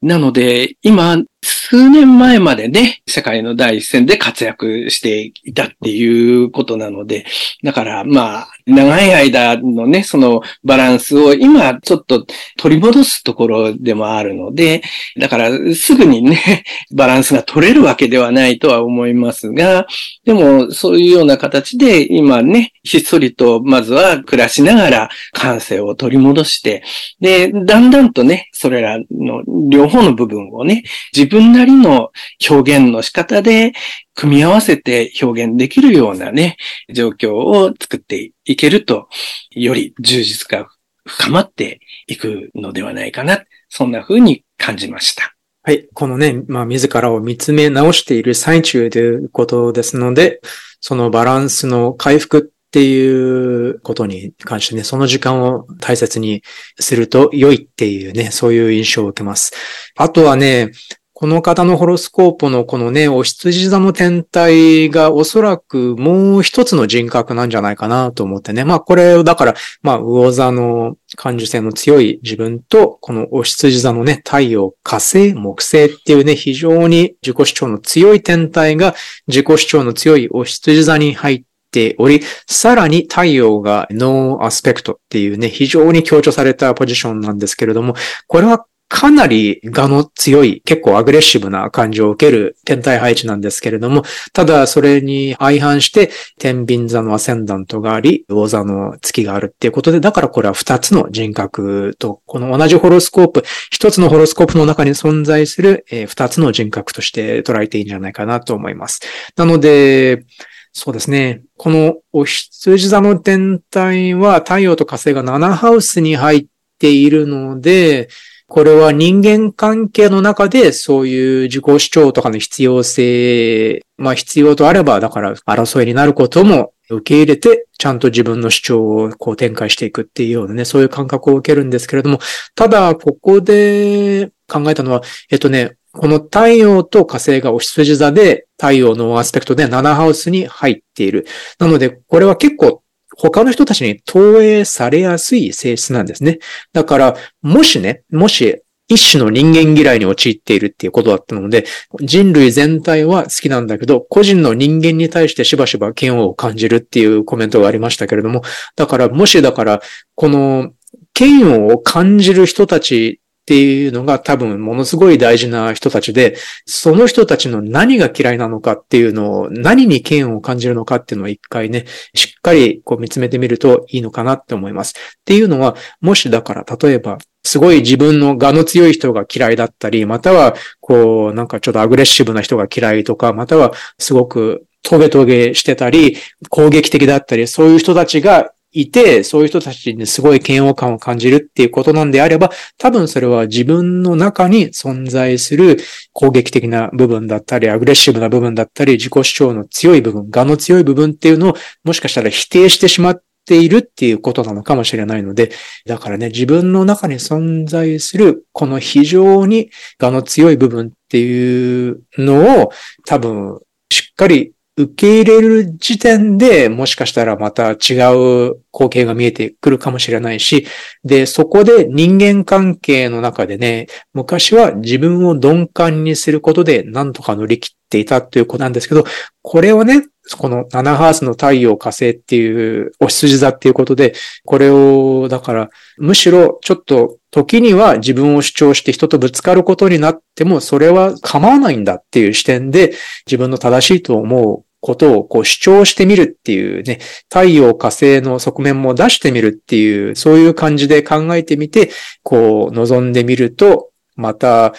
[0.00, 7.26] なので、今、数年前までね、世界の第一線で活躍していたっていうことなので、
[7.64, 12.24] だからまあ、長い間のね、そのバランスを今ちょっと
[12.58, 14.82] 取り戻すところでもあるので、
[15.18, 16.62] だからすぐにね、
[16.94, 19.86] バランスが取れるわけではないとは思いますが、
[20.24, 26.84] でもそういうような形で今ね、ひっそりとまずは暮らしながら感性を取り戻して、
[27.20, 32.10] で、だんだんとね、それらの両方の部分をね、自分なりの
[32.48, 33.72] 表現の仕方で
[34.14, 36.58] 組み合わせて表現できるようなね、
[36.92, 39.08] 状況を作っていけると、
[39.50, 40.68] より充実が
[41.06, 43.44] 深まっていくのではないかな。
[43.70, 45.34] そんな風に感じました。
[45.62, 45.88] はい。
[45.94, 50.40] このね、まあ、自らを見つめ直している最中ということですので、
[50.80, 56.42] そのバランスの回復っていうことに関してね、その時間を大切に
[56.80, 59.52] すると良いっていうね、そういう印象を受けます。
[59.94, 60.72] あとはね、
[61.22, 68.64] この方のホロスコープのこのね、お羊座の天体がおそらくもう一つの人格なんじゃないかなと思ってね。
[68.64, 78.96] まあこれだから、まあ魚座の感受性の強い自分と、このお羊座のね、太陽、火星、木星っていうね、非常に自己主張の強い天体が
[79.28, 87.94] 自己主張の強い牡羊座に入っており、さらに太陽がノーアスペクトっていうね、非常に強調されたポジションなんですけれども、
[88.26, 94.02] これはかなり我の強い、結構アグレッシブな感じを受ける天体配置なんですけれども、
[94.34, 109.00] ただそれに相反して、天秤座のアセンダントがあり、魚座の月があるっていうことで、だからこれは二つの人格と、この同じホロスコープ、一つのホロスコープの中に存在する二つの人格として捉えていいんじゃないかなと思います。
[109.36, 110.26] なので、
[110.74, 111.42] そうですね。
[111.56, 116.46] このお羊座の天体は太陽と火星が7ハウスに入っ
[116.78, 118.10] ているので、
[118.52, 132.18] これは人間関係の中でそういう自己主張とかの必要性、まあ必要とあれば、だから争いになることも受け入れて、ちゃんと自分の主張をこう展開していくっていうようなね、そういう感覚を受けるんですけれども、
[132.54, 141.26] ただ、ここで考えたのは、えっとね、この太陽と火星がお羊座で、太陽のアスペクトで7ハウスに入っている。
[141.58, 142.82] なので、これは結構
[143.16, 146.38] 他の人たちに投影されやすい性質なんですね。
[146.72, 151.64] だから、もしね、もし一種の人間嫌いに陥っているっていうことだったので、
[152.00, 158.42] 人類全体は好きなんだけど、個人の人間に対してしばしば嫌悪を感じるっていうコメントがありましたけれども、
[158.76, 159.80] だから、もしだから、
[160.14, 160.72] この
[161.18, 174.94] 嫌悪を感じる人たちっていうのが多分ものすごい大事な人たちで、その人たちの何が嫌いなのかっていうのを、何に嫌悪を感じるのかっていうのを一回ね、しっかりこう見つめてみるといいのかなって思います。
[174.96, 186.16] っていうのは、もしだから例えば、すごい自分の我の強い人が嫌いだったり、または、こう、なんかちょっとアグレッシブな人が嫌いとか、またはすごくトゲトゲしてたり、
[186.48, 195.78] 攻撃的だったり、そういう人たちがいて、そういう人たちにすごい嫌悪感を感じるっていうことなんであれば、多分それは自分の中に存在する
[196.12, 201.54] 攻撃的な部分だったり、アグレッシブな部分だったり、自己主張の強い部分、我の強い部分っていうのを
[201.84, 205.50] もしかしたら否定してしまっているっていうことなのかもしれないので、
[205.86, 209.70] だからね、自分の中に存在する、この非常に
[210.00, 212.72] 我の強い部分っていうのを
[213.04, 213.60] 多分
[213.90, 217.74] しっかり受け入れる時点でもしかしたらまた違
[218.14, 220.66] う光景が見えてくるかもしれないし、
[221.04, 229.04] で、そこで人間関係の中でね、昔は自分を鈍感にすることで何とか乗り切っていたということなんですけど、
[229.42, 230.06] これをね、
[230.38, 234.14] この7ハースの太陽火星っていうお羊座っていうことで、
[234.44, 242.94] これを、だから、むしろちょっと時には自分を主張して人とぶつかることになっても、それは構わないんだっていう視点で
[243.26, 246.98] 自分の正しいと思うことをこう主張してみるっていうね、
[247.28, 251.90] 太陽火星の側面も出してみるっていう、そういう感じで考えてみて、
[252.22, 254.74] こう望んでみると、また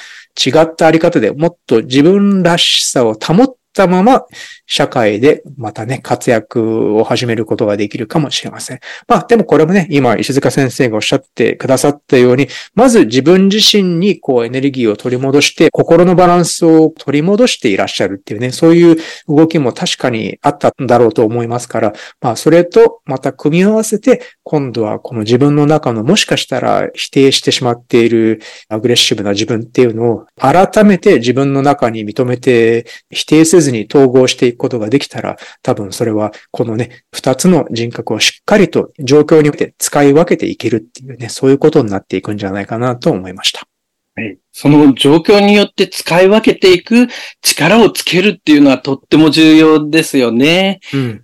[0.45, 4.25] 違ったあり方でもっと自分らしさを保ったまま
[4.65, 8.79] 社会でまたね、活躍を始めることができるかもしれません。
[9.07, 18.97] まあでもこれもね、今石塚先生がおっしゃってくださったように、まず自分自身にこうエネルギーを取り戻して、心のバランスを取り戻していらっしゃるっていうね、そういう
[19.27, 43.72] 動きも確かにあったんだろうと思いますから、まあそれとまた組み合わせて、今度はこの自分の中のもしかしたら否定してしまっているアグレッシブな自分っていうのを改めて自分の中に認めて否定せずに統合していくことができたら、多分それはこのね、二つの人格をしっかりと状況によって使い分けていけるっていうね、そういうことになっていくんじゃないかなと思いました。
[44.15, 44.37] はい。
[44.51, 47.07] その状況によって使い分けていく
[47.41, 50.79] 力をつけるっていうのはとっても重要ですよね。
[50.93, 51.23] うん、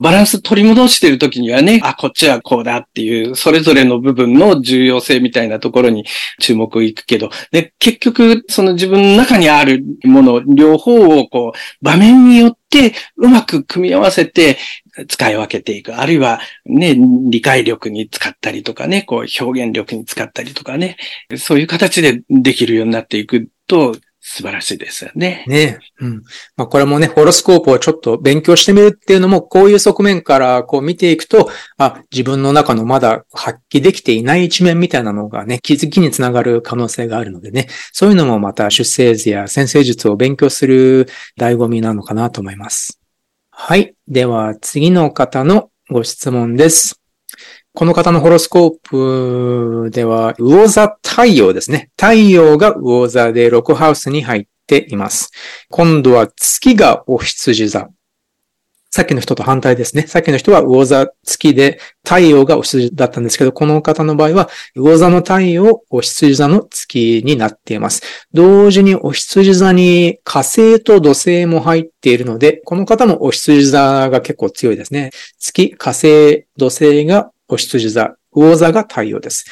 [0.00, 6.06] バランス取り戻してる時にはね、あ、こっちはこうだっていう、それぞれの部分の重要性みたいなところに
[6.40, 14.56] 注目いくけど、で、結局、その自分の中にあるもの、両方をこう、場面によってうまく組み合わせて
[15.06, 15.96] 使い分けていく。
[15.96, 20.96] あるいは、ね、理解力に使ったりとかね、こう、表現力に使ったりとかね、
[21.36, 23.96] そういう形でできるようになっていくと、
[24.30, 25.44] 素晴らしいですよね。
[25.48, 26.22] ねうん。
[26.54, 41.06] まあこれもね、ホロスコープをちょっと勉強してみるっていうのも、こういう側面からこう見ていくと、あ、自分の中のまだ発揮できていない一面みたいなのがね、気づきにつながる可能性があるのでね、そういうのもまた出生図や先生術を勉強する
[41.38, 43.00] 醍醐味なのかなと思います。
[43.60, 43.96] はい。
[44.06, 47.02] では次の方のご質問です。
[47.74, 48.70] この方のホロスコー
[49.84, 51.90] プでは、魚座太陽ですね。
[51.98, 55.32] 太陽が魚座で6ハウスに入っています。
[55.70, 57.88] 今度は月がお羊座。
[58.90, 60.06] さっきの人と反対ですね。
[60.06, 68.02] さっきの人は魚座月で太陽がお羊だったんですけど、この方の場合は魚座の太陽、お羊座の月になっています。
[68.32, 75.10] 同時にお羊座に火星と土星も入っているので、この方もお羊座が結構強いですね。
[75.38, 79.44] 月、火星、土星がお羊座、魚座が太陽です。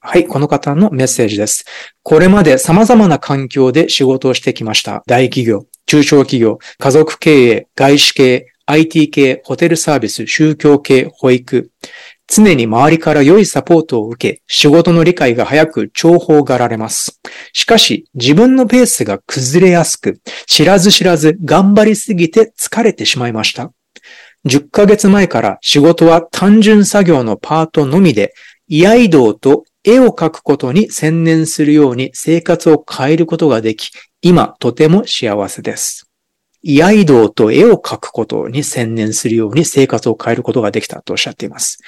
[0.00, 1.64] はい、この方のメッセージです。
[2.02, 5.02] これまで様々な環境で仕事をしてきました。
[5.06, 11.70] 大企業、中小企業、家族経営、外資系、IT 系、ホテルサービス、宗教系、保育。
[12.26, 17.20] 常に周りから良いサポートを受け、仕事の理解が早く重宝がられます。
[17.52, 23.72] しかし、自分のペースが崩れやすく、知らず知らず頑張りすぎて疲れてしまいました。
[24.46, 28.34] 10ヶ月前から仕事は単純作業のパートのみで、
[28.66, 33.90] 居合道と絵を描くことに専念するように生活を変えることができ、
[34.22, 36.03] 今とても幸せです。
[36.64, 41.78] 居合道と絵を描くことに専念するように生活を変えることができたとおっしゃっています。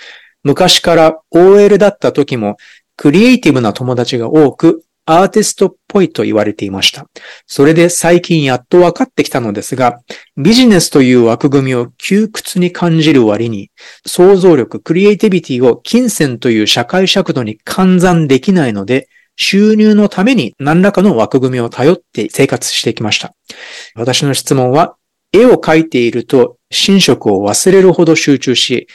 [0.45, 2.57] 昔から OL だった時も
[2.97, 7.09] クリエイティブな友達が多くアーティストっぽいと言われていました。
[7.47, 10.01] それで最近やっと分かってきたのですが、
[10.37, 13.71] ビジネスという枠組みを窮屈に感じる割に、
[14.05, 23.35] 想像力、クリエイティビティを金銭という社会尺度に換算できないので、収入のために何らかの枠組みを頼って生活してきました。
[23.95, 24.97] 私の質問は、
[25.33, 28.89] 絵を描いていると寝食を忘れるほど集中し、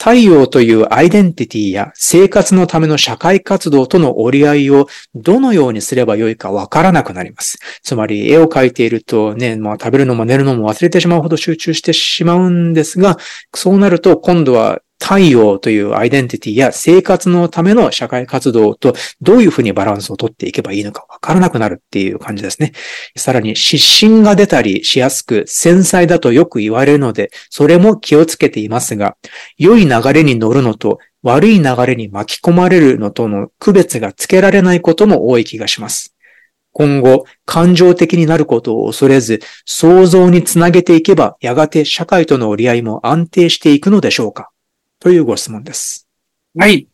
[0.00, 4.86] 太陽というアイデンティティや生活のための社会活動との折り合いを
[5.16, 7.58] どのようにすればよいかわからなくなります。
[7.82, 13.18] つまり絵を描いているとね、まあ食べるのも寝るのも忘れてしまうほど集中してしまうんですが、
[13.54, 22.72] そうなると今度は太陽というアイデンティティや生活のための社会活動とどういうふうにバランスをとっていけばいいのかわからなくなるっていう感じですね。
[23.16, 29.16] さらに失神が出たりしやすく繊細だとよく言われるので、それも気をつけていますが、
[29.56, 36.14] 良い流れに乗るのと悪い流れに巻き込まれるのとの区別がつけられないことも多い気がします。
[36.72, 44.50] 今後、感情的になることを恐れず、想像につなげていけば、やがて社会との折り合いも安定していくのでしょうか
[45.00, 46.08] というご質問です。
[46.56, 46.88] はい。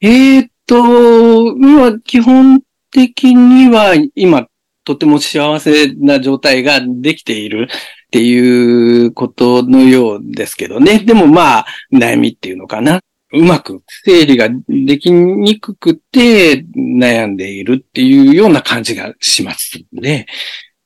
[0.00, 4.48] えー、っと、今、基本的には、今、
[4.84, 10.98] とても幸せな状態ができているっていうことのようですけどね。
[10.98, 13.00] でもまあ、悩みっていうのかな。
[13.32, 20.26] うまく整理ができにくくて悩んでいるっていうような感じがしますね。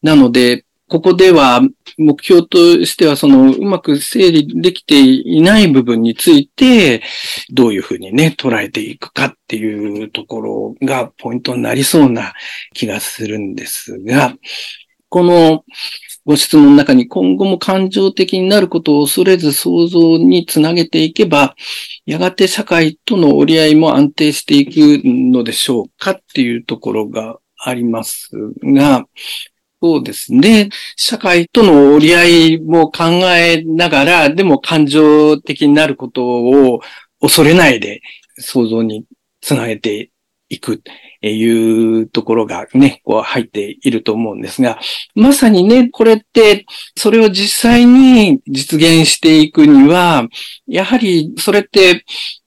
[0.02, 1.60] なので、ここでは
[1.98, 7.02] 目標としてはそのうまく整理できていない部分について
[7.50, 12.32] どういうふうにね捉えていくかっていうところがポイントになりそうな
[12.72, 14.34] 気がするんですが、
[15.10, 15.64] この
[16.24, 21.56] ご質問の中に今後も感情的になることを恐れず想像につなげていけば、
[22.04, 28.30] やがて社会との折り合いも安定していくのでしょうかっていうところがあります
[28.62, 29.06] が、
[29.80, 30.70] そうですね。
[30.96, 33.04] 社会との折り合いも考
[33.36, 36.80] えながら、でも感情的になることを
[37.20, 38.00] 恐れないで
[38.38, 39.04] 想像に
[39.40, 40.10] つなげて
[40.48, 40.90] いくって。
[41.20, 44.78] いうところがね、こう入っていると思うんですが、
[45.16, 46.64] まさにね、これって、
[46.96, 50.28] それを実際に実現していくには、
[50.68, 52.04] やはりそれって、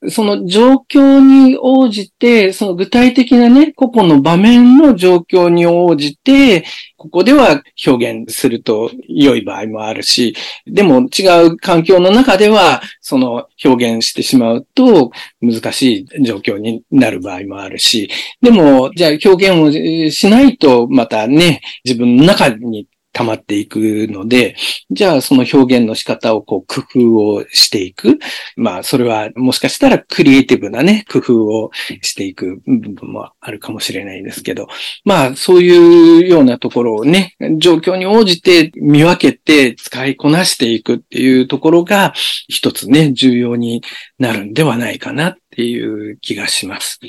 [0.09, 6.63] その状況に応じて、その具体的なね、個々の場面の状況に応じて、
[7.01, 10.35] ここでは表現すると良い場合もあるし、
[10.67, 15.09] でも違う環境の中では、その表現してしまうと
[15.41, 23.77] 難しい状況になる場合もあるし、でも、じゃあ表現をしないとまたね、自分の中に溜まっていく
[24.09, 24.55] ので、
[24.89, 28.19] じゃあその表現の仕方をこう工夫をしていく。
[28.55, 34.67] まあそれはもしかしたらクリエイティブなね、工夫をしていく部分もあるかもしれないですけど、
[35.03, 42.13] まあそういうようなところをね、状況に応じて見分けて使いこなしていくっていうところが
[42.47, 43.81] 一つね、重要に
[44.19, 46.99] なるんではないかなっていう気がします。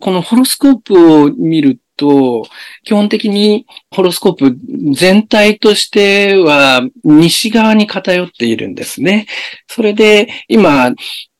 [0.00, 2.46] このホロスコープを見ると、
[2.84, 4.56] 基本的にホロスコープ
[4.94, 9.26] 全体としては西側に偏っているんですね。
[9.68, 10.92] それで今、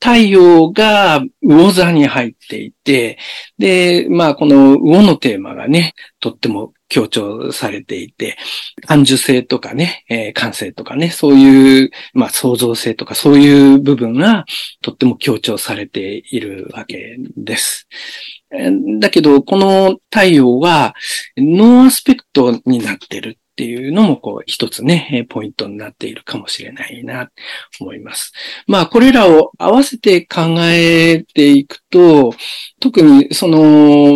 [0.02, 3.18] 太陽が魚座に入っていて、
[3.56, 8.36] で、まあこの魚のテーマがね、とっても強調されていて、
[8.84, 14.44] 感受性とかね、えー、感性とかね、そういう、まあ創造性とかそういう部分が
[14.82, 17.86] とっても強調されているわけです。
[19.00, 20.94] だけど、この太陽は
[21.36, 23.38] ノーアスペクトになってる。
[23.52, 27.30] っていうのも、こう、一つね、ポイントになっているかもしれないな、
[27.80, 28.32] 思います。
[28.66, 32.32] まあ、これらを合わせて考えていくと、
[32.80, 33.58] 特にその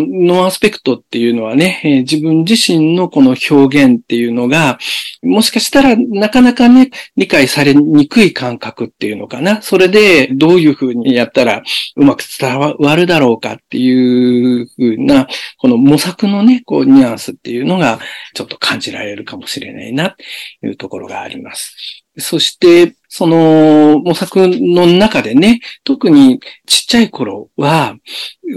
[0.06, 4.78] ノーアスペクトっていうのはね、自分自身のこの表現っていうのが、
[5.22, 9.60] もしかしたらなかなかね、理解されにくい感覚っていうのかな。
[9.60, 11.62] それでどういうふうにやったら
[11.96, 15.28] うまく伝わるだろうかっていうふうな、
[15.58, 18.00] この模索のね、こうニュアンスっていうのが
[18.34, 20.16] ちょっと感じられるかもしれないな、
[20.60, 22.04] というところがあります。
[22.18, 27.96] そして、その模索の中でね、特にちっちゃい頃は、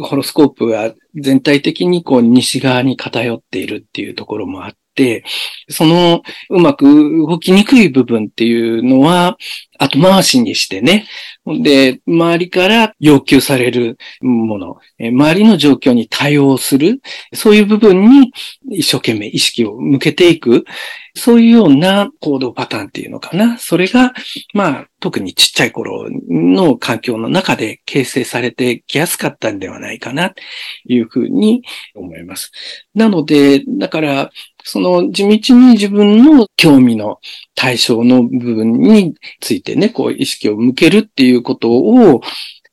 [0.02, 4.78] ホロスコープが全体的にこう西側に偏っているっていうところもあって、
[5.70, 6.86] そのうまく
[7.28, 9.38] 動きにくい部分っていうのは、
[9.80, 11.08] 後回しにしてね、
[11.45, 17.02] で、周りから要求されるもの、周りの状況に対応する、
[17.34, 18.32] そういう部分に
[18.70, 20.66] 一生懸命意識を向けていく、
[21.16, 23.58] そういうような行動パターンっていうのかな。
[23.58, 24.14] それが、
[24.54, 30.41] まあ、特にちっちゃい頃の環境の中で形成されてきやすかったんではないかな、と
[30.88, 31.64] いうふうに
[31.95, 32.52] 思います。
[32.93, 34.32] なので、だから、
[34.72, 37.20] その地道に自分の興味の
[37.56, 42.22] 対象の部分についてね、こう意識を向けるっていうことを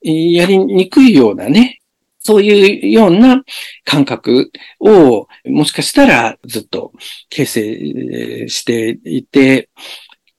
[0.03, 1.81] やりにくいようなね、
[2.19, 3.43] そういうような
[3.85, 6.93] 感覚をもしかしたらずっと
[7.31, 9.71] 形成していて、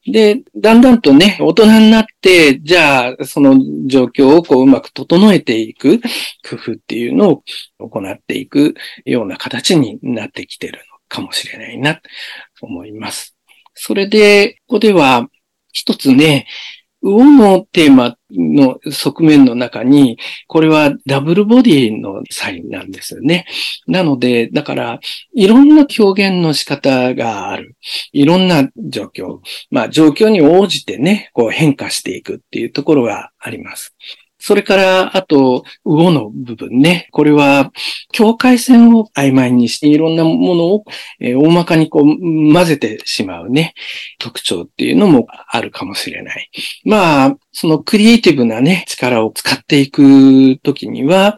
[0.06, 5.98] で、だんだんとね、大人になって、じゃあ、その状況をこううまく整えていく
[6.48, 12.02] 工夫っていうのを行っていくような形になってきてるかもしれないな、と
[12.62, 13.36] 思います。
[13.74, 15.28] それで、ここでは、
[15.72, 16.46] 一つね、
[17.02, 23.46] 魚のテーマの側面の中に、これはダブルボディのサインなんですよね。
[23.86, 25.00] なので、だから、
[25.34, 27.76] いろんな表現の仕方がある。
[28.12, 29.38] いろんな状況。
[29.70, 33.94] まあ、状況に応じてね、こう変化していくっていうところがあります。
[34.48, 37.08] それから、あと、魚の部分ね。
[37.12, 37.70] これは、
[38.12, 40.84] 境界線を曖昧にして、いろんなものを、
[41.20, 43.74] えー、大まかにこう、混ぜてしまうね、
[44.18, 46.50] 特徴っていうのもあるかもしれない。
[46.86, 51.36] まあ、そのクリエイティブなね、力を使っていくときには、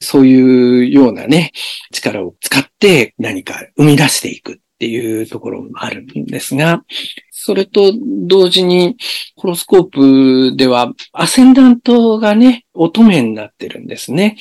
[0.00, 1.50] そういうようなね、
[1.90, 6.84] 力を使って何か生み出していくっていうところもあるんですが、
[7.30, 7.92] それと
[8.26, 8.96] 同時に、
[9.34, 14.36] ホロスコープでは、アセンダントがね、乙女になってるんですね。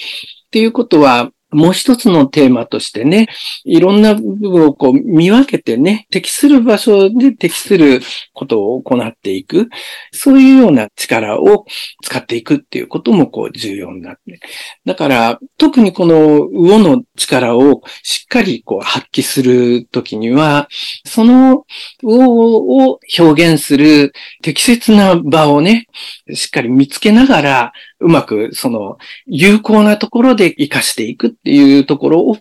[0.47, 3.27] っていうことは、もう一つのテーマとしてね、
[3.63, 8.01] いろんな部分をこう見分けてね、適する場所で適する
[8.33, 9.69] ことを行っていく、
[10.11, 11.65] そういうような力を
[12.03, 14.39] 使っていくっていうこともこう重要になって。
[14.85, 20.67] だから、特にこの魚の力をしっかりこう発揮するときには、
[21.05, 21.65] その
[22.01, 25.87] 魚を表現する適切な場をね、
[26.33, 27.73] しっかり見つけながら、
[28.03, 32.37] うまくその有効なところで活かしていくっていうところを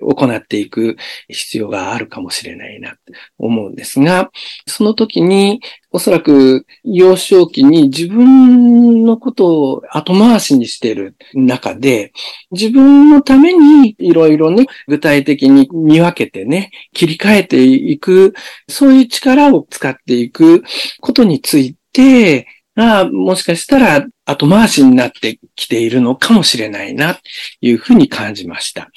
[0.00, 0.96] 行っていく
[1.28, 4.30] 必要があるかもしれないなって思うんですが、
[4.66, 5.60] その時に
[5.90, 12.12] おそらく幼少期に自分のことを後回しにしている中で、
[12.50, 18.34] 自分のためにいろいろね、具体的に見分けてね、切り替えていく、
[18.68, 20.62] そういう力を使っていく
[21.00, 22.46] ことについて、
[22.76, 27.20] が、もしかしたら後回しになってきているのかもしれないな、と
[27.60, 28.90] いうふうに感じました。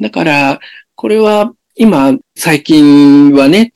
[0.00, 0.60] だから、
[0.94, 3.72] これは今、最近はね、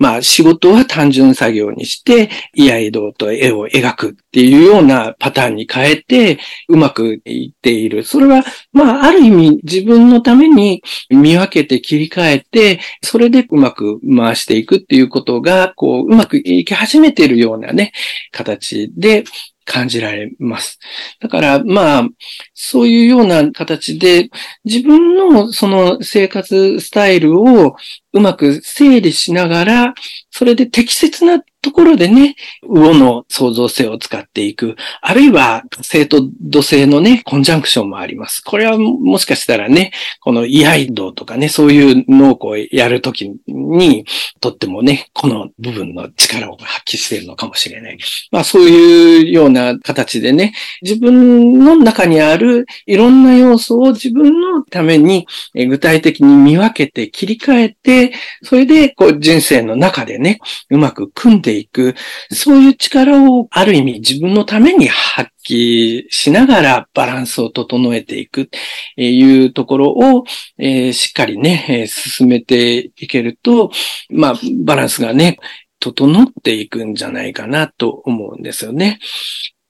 [0.00, 6.38] まあ仕事は単純作業にして、居合道と絵を描くっていうようなパターンに変えて、
[6.68, 8.02] うまくいっている。
[8.02, 8.42] それは、
[8.72, 17.92] まあある意味自分のために見分けて切り替えて、それでうまく回していくっていうことが、こう、うまくいき始めているようなね、
[18.32, 19.24] 形で、
[19.70, 20.80] 感じられます。
[21.20, 22.08] だから、まあ、
[22.54, 24.28] そういうような形で、
[24.64, 27.76] 自分のその生活スタイルを
[28.12, 29.94] うまく整理しながら、
[30.32, 34.76] それで適切なところでね、魚の創造性を使っていく。
[35.02, 38.42] あるいは、火星と土星のね、コンジャンクションもあります。
[38.42, 44.06] これはもしかしたらね、この居合道とかね、そういう農耕をやるときに、
[44.40, 47.98] とってもね、この部分の力を発揮しているのかもしれない。
[48.30, 60.38] まあそういうような形でね、自分の中にあるいろんな要素を自分のために具体的に見分けて切り替えて、それでこう人生の中でね、
[60.70, 61.94] うまく組んでていく、
[62.30, 70.24] そういう力をある意味自分のために発揮しながらバランスを整えていくっていうところを、
[70.58, 73.70] えー、しっかりね、え、進めていけると、
[74.10, 74.34] まあ、
[74.64, 75.38] バランスがね、
[75.80, 78.98] 整っていくんじゃないかなと思うんですよね。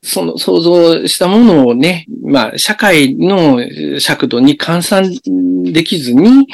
[0.03, 3.61] その想像したものをね、まあ、社会の
[4.01, 6.47] 尺度に換算できずに、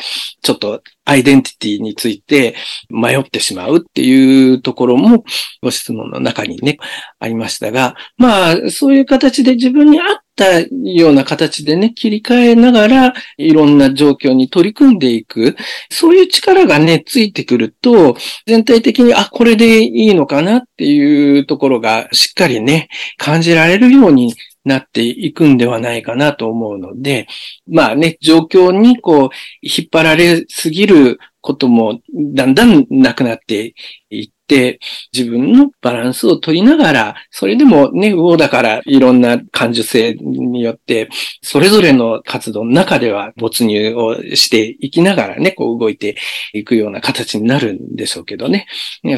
[0.43, 2.55] ちょっとアイデンティティについて
[2.91, 5.25] 迷ってしまうっていうところも
[5.63, 6.79] ご質問の中にね、
[7.21, 15.57] ありましたが、まあ、そういう形で自分に合ったような形でね、切り替えながら、いろんな状況に取り組んでいく、
[15.91, 24.35] そういう力がね、ついてくると、全体的に、あ、これでいいのかなっていうところがしっかりね、感じられるように
[24.67, 27.29] なっていくんではないかなと思うので、
[27.69, 29.29] まあね、状況にこう、
[29.63, 32.01] 引っ張られすぎることも
[32.35, 33.75] だんだんなくなって
[34.11, 41.09] いっ、自分のバランスを取りながら、それでもね、魚だからいろんな感受性によって、
[41.43, 46.17] それぞれの活動の中では没入をしていきながらね、こう動いて
[46.53, 48.67] いくような形になるんでしょうけどね。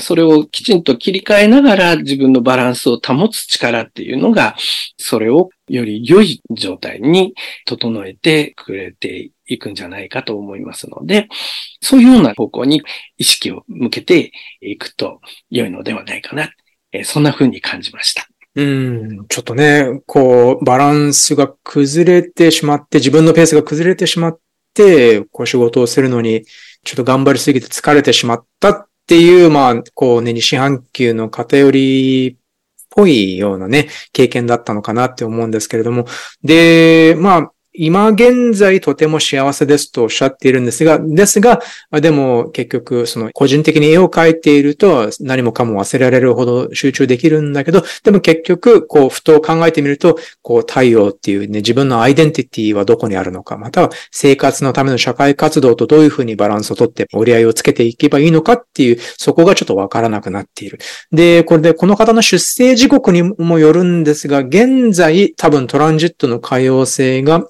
[0.01, 4.57] それをきちんと切り替えながら自分のバランスを保つ力っていうのが、
[4.97, 7.35] それをより良い状態に
[7.67, 11.29] 整えてくれていくんじゃないかと思いますので、
[11.81, 12.83] そういうような方向に
[13.17, 16.51] 意識を向けていくと良いのではないかな。
[16.93, 18.27] えそんな風に感じました。
[18.55, 24.41] うん、ちょっとね、こう、バランスが崩れてしまって、自分のペースが崩れてしまっ
[24.75, 26.45] て、こう仕事をするのに、
[26.85, 32.38] ちょっと頑張りすぎて疲れてしまったっていう、まあ、こうね、西半球の偏り
[32.99, 36.07] ぽいようなね、経験だったのかなって思うんですけれども、
[36.43, 41.61] で、まあ、今現在とても幸せですとおっしゃっているんですが、ですが、
[41.93, 60.81] でも結局その個人的に絵を描いていると何もかも忘れられるほど集中できるんだけど、でも結局こうふと考えてみると、こう太陽っていうね、自分のアイデンティティはどこにあるのか、または生活のための社会活動とどういうふうにバランスをとって折り合いをつけていけばいいのかっていう、そこがちょっとわからなくなっている。
[61.13, 67.47] で、これでこの方の出生時刻にもよるんですが、現在多分トランジットの可用性が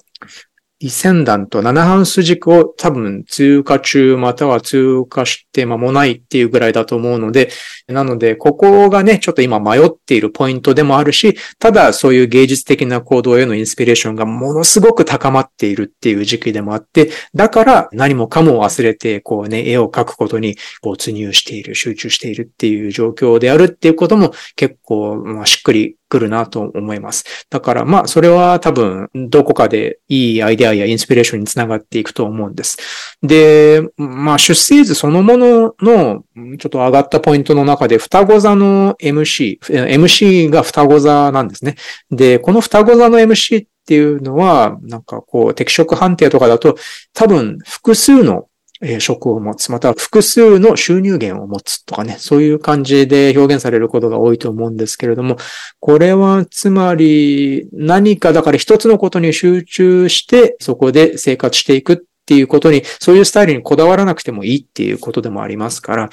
[0.79, 7.49] 一線段と七半数軸を多分通過中または通過して間もないっていうぐらいだと思うので、
[7.87, 27.45] なので、ここがね、ちょっと今迷っているポイントでもあるし、ただそういう芸術的な行動へのインスピレーションがものすごく高まっているっていう時期でもあって、だから何もかも忘れて、こうね、絵を描くことに没入している、集中しているっていう状況であるっていうことも結構、まあ、しっくり来るなと思います。
[27.49, 32.77] だからまあそれは多分どこかでいいアイデアやインスピレーションにつながっていくと思うんです。
[33.21, 36.23] で、まあ出生図そのものの
[36.57, 41.75] ちょっと上がったポイントの中で双子座の MC、MC が双子座なんですね。
[42.11, 46.75] で、この双子座の MC っていうのは、なんかこう適色判定とかだと
[47.13, 48.48] 多分複数の
[48.81, 55.37] え職を持つ、または複数の収入源を持つとかね、そういう感じで表現されることが多いと思うんですけれども、
[55.79, 66.09] これはつまり何かだから一つのことに集中してそこで生活していくっていうことに、そういうスタイルにこだわらなくてもいいっていうことでもありますから、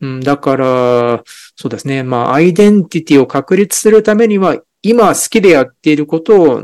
[0.00, 1.22] うん、だから、
[1.56, 2.02] そうですね。
[2.02, 6.62] まあ、アイデンティティを確立するためには、今好きでやっていることを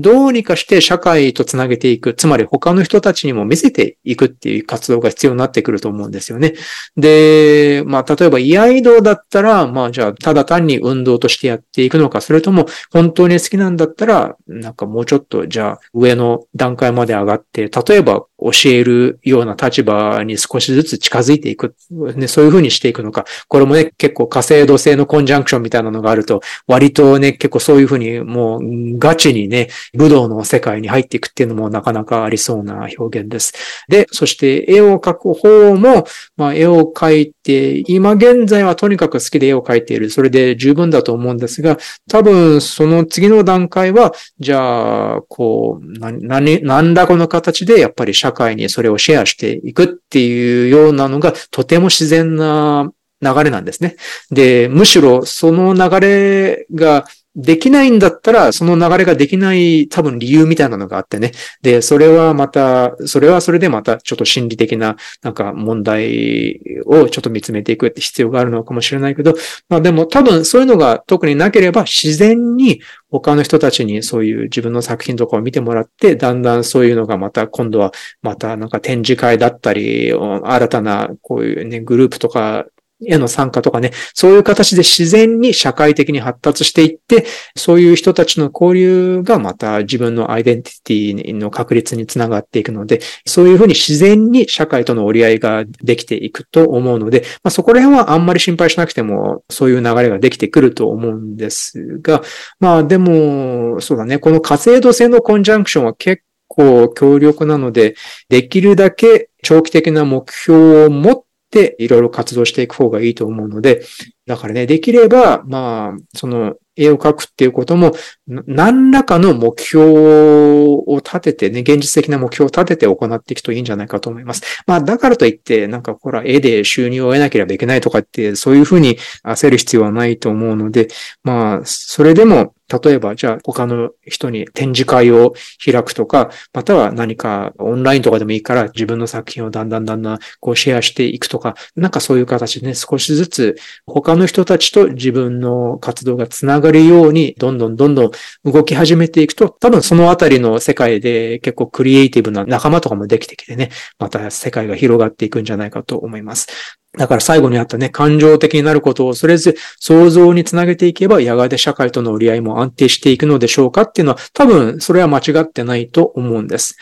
[0.00, 2.14] どうにかして社会とつなげていく。
[2.14, 6.54] つまり他の人たちにも見せていくっていう活動が必要になってくると思うんですよね。
[6.96, 21.74] で、まあ例えば居合道だったら、まあじゃあただ単に運動としてやっていくのか、それとも本当に好きなんだったら、なんかもうちょっとじゃあ上の段階まで上がって、例えば教えるような立場に少しずつ近づいていく。
[21.90, 23.26] ね、そういうふうにしていくのか。
[23.48, 33.52] これもね、結構火星土星のコンジャンクションみたいなのがあると、割とね、結構そういうふうにもうガチにね、武道の世界に入っていくっていうのもなかなかありそうな表現です。
[33.88, 40.10] で、そして絵を描く方も、まあ、絵を描いて、今現在はとにかく好きで絵を描いている。
[40.10, 41.78] それで十分だと思うんですが、
[42.08, 52.90] 多分その次の段階は、じゃあ、こう、何、何らこの形でやっぱり社会にそれをシェアしていくっていうようなのがとても自然な
[53.22, 53.96] 流れなんですね。
[54.30, 57.04] で、むしろその流れが
[57.36, 61.30] できないんだったら、その流れができない多分理由みたいなのがあってね。
[61.62, 69.34] で、それはまた、それはそれでまたちょっと心理的ななんか問題をちょっと見つめていくって必要があるのかもしれないけど、
[69.68, 82.66] まあでも多分そういうのが特になければ自然に他の人たちにそういう自分の作品とかを見てもらって、だんだんそういうのがまた今度はまたなんか展示会だったり、新たなこういうね、グループとか
[83.06, 87.24] への参加とかね、そういう形で自然に社会的に発達していって、
[87.56, 102.22] そういう人たちの交流がまた自分のアイデンティティの確立につながっていくので、そういうふうに自然に社会との折り合いができていくと思うので、まあ、そこら辺はあんまり心配しなくても、そういう流れができてくると思うんですが、
[102.58, 107.94] まあでも、そうだね、この火星土星のコンジャンクションは結構強力なので、
[108.28, 111.29] できるだけ長期的な目標を持って
[111.78, 113.82] いろいろ活動していく方がいいと思うので、
[114.26, 117.92] だからね、できれば、まあ、その、絵を描くっていうことも、
[118.26, 124.62] 何らかの目標を立ててね、現実的な目標を立てて行っていくといいんじゃないかと思います。
[124.66, 130.88] まあ、だからといって、なんかほら、絵で収入を得なければいけないとかって、そういうふうに焦る必要はないと思うので、
[131.22, 143.56] まあ、それでも、例えば、じゃあ他の人に展示会を開くとか、または何かオンラインとかでもいいから自分の作品をだんだんだんだんこうシェアしていくとか、なんかそういう形でね、少しずつ
[143.86, 148.10] 他の人たちと自分の活動がつながるように、どんどんどんどん
[148.44, 156.79] 動き始めていくと、多分そのあたりの世界で結構クリエイティブな仲間とかもできてきてね、また世界が広がっていくんじゃないかと思います。
[156.98, 166.76] だから最後にあったね、感情的になることを恐れず、想像につなげていけば、やがて社会との折り合いも安定していくのでしょうかっていうのは、多分それは間違ってないと思うんです。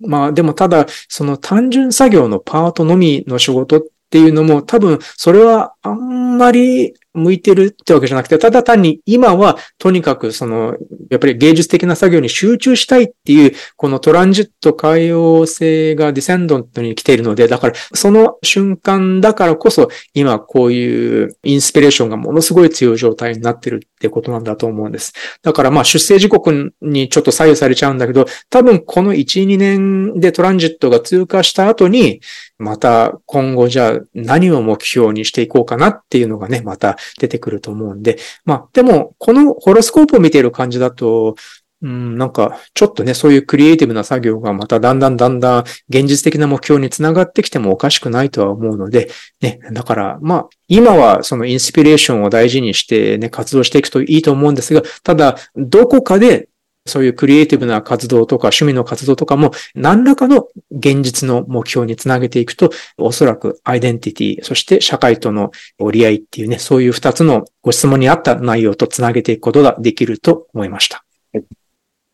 [0.00, 10.76] まあでもただ、その単純作業のパートのみの仕事っていうのも、多分それはあんまり向いてるってわけじゃなくて、ただ単に今はとにかくその、
[11.10, 25.12] やっぱり芸術的な作業に集中したいっていう、このトランジット海洋性がディセンドントに来ているので、だからその瞬間だからこそ今こういうインスピレーションがものすごい強い状態になってるってことなんだと思うんです。
[25.42, 32.22] だからまあ出生時刻にちょっと左右されちゃうんだけど、多分この1、2年でトランジットが通過した後に、
[32.56, 41.34] また今後じゃあ何を目標にしていこうかなっていうのがね、また出てくると思うんで、まあでもこのホロスコープを見ている感じだと、
[41.82, 49.08] うん、なんか、ちょっとね、そういうクリエイティブな作業がまただんだんだんだん現実的な目標につながってきてもおかしくないとは思うので、
[49.40, 56.48] ね、だから、まあ、今はそのインスピレーションを大事にしてね、活動していくといいと思うんですが、ただ、どこかで
[56.86, 71.04] そういうクリエイティブな活動とか趣味の活動とかも何らかの現実の目標につなげていくと、おそらくアイデンティティ、そして社会との折り合いっていうね、そういう二つのご質問にあった内容とつなげていくことができると思いました。
[71.32, 71.59] はい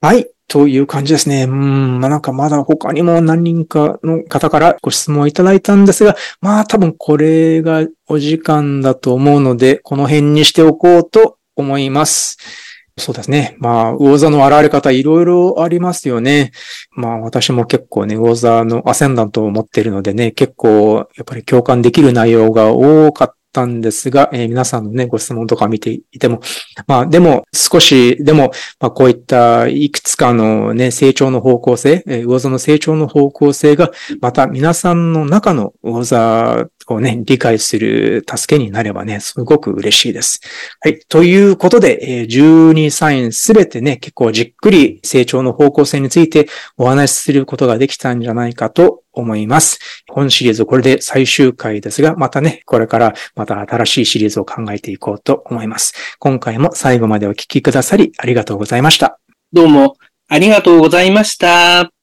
[0.00, 0.28] はい。
[0.48, 1.44] という感じですね。
[1.44, 12.36] うん、まあ、なんかまだ他にも何人かの方からご質問いただいたんですが、まあ多分これがお時間だと思うので、この辺にしておこうと思います。
[12.98, 13.56] そうですね。
[13.58, 16.52] まあ、魚座の現れ方いろいろありますよね。
[16.92, 26.40] まあ、私も結構ね、魚座のアセンダントを持っているのでね、結構、やっぱり共感できる内容が多かったたんですが、えー、皆さんのね、ご質問とか見ていても、
[26.86, 33.90] まあでも少しでも、まあこういったいくつかのね、成長の方向性、えー、魚座の成長の方向性が、
[34.20, 40.40] また皆さんの中の魚座をね、理解する助けになればね、すごく嬉しいです。
[40.80, 41.00] はい。
[41.08, 49.78] ということで、え、12サインすべてね、結構じっくり成長の方向性についてお話しすることができたんじゃないかと思います。
[50.08, 55.94] 本シリーズこれで最終回ですが、またね、これからまた新しいシリーズを考えていこうと思います。
[56.18, 59.18] 今回も最後までお聞きくださりありがとうございました。
[59.52, 59.96] どうも
[60.28, 61.95] ありがとうございました。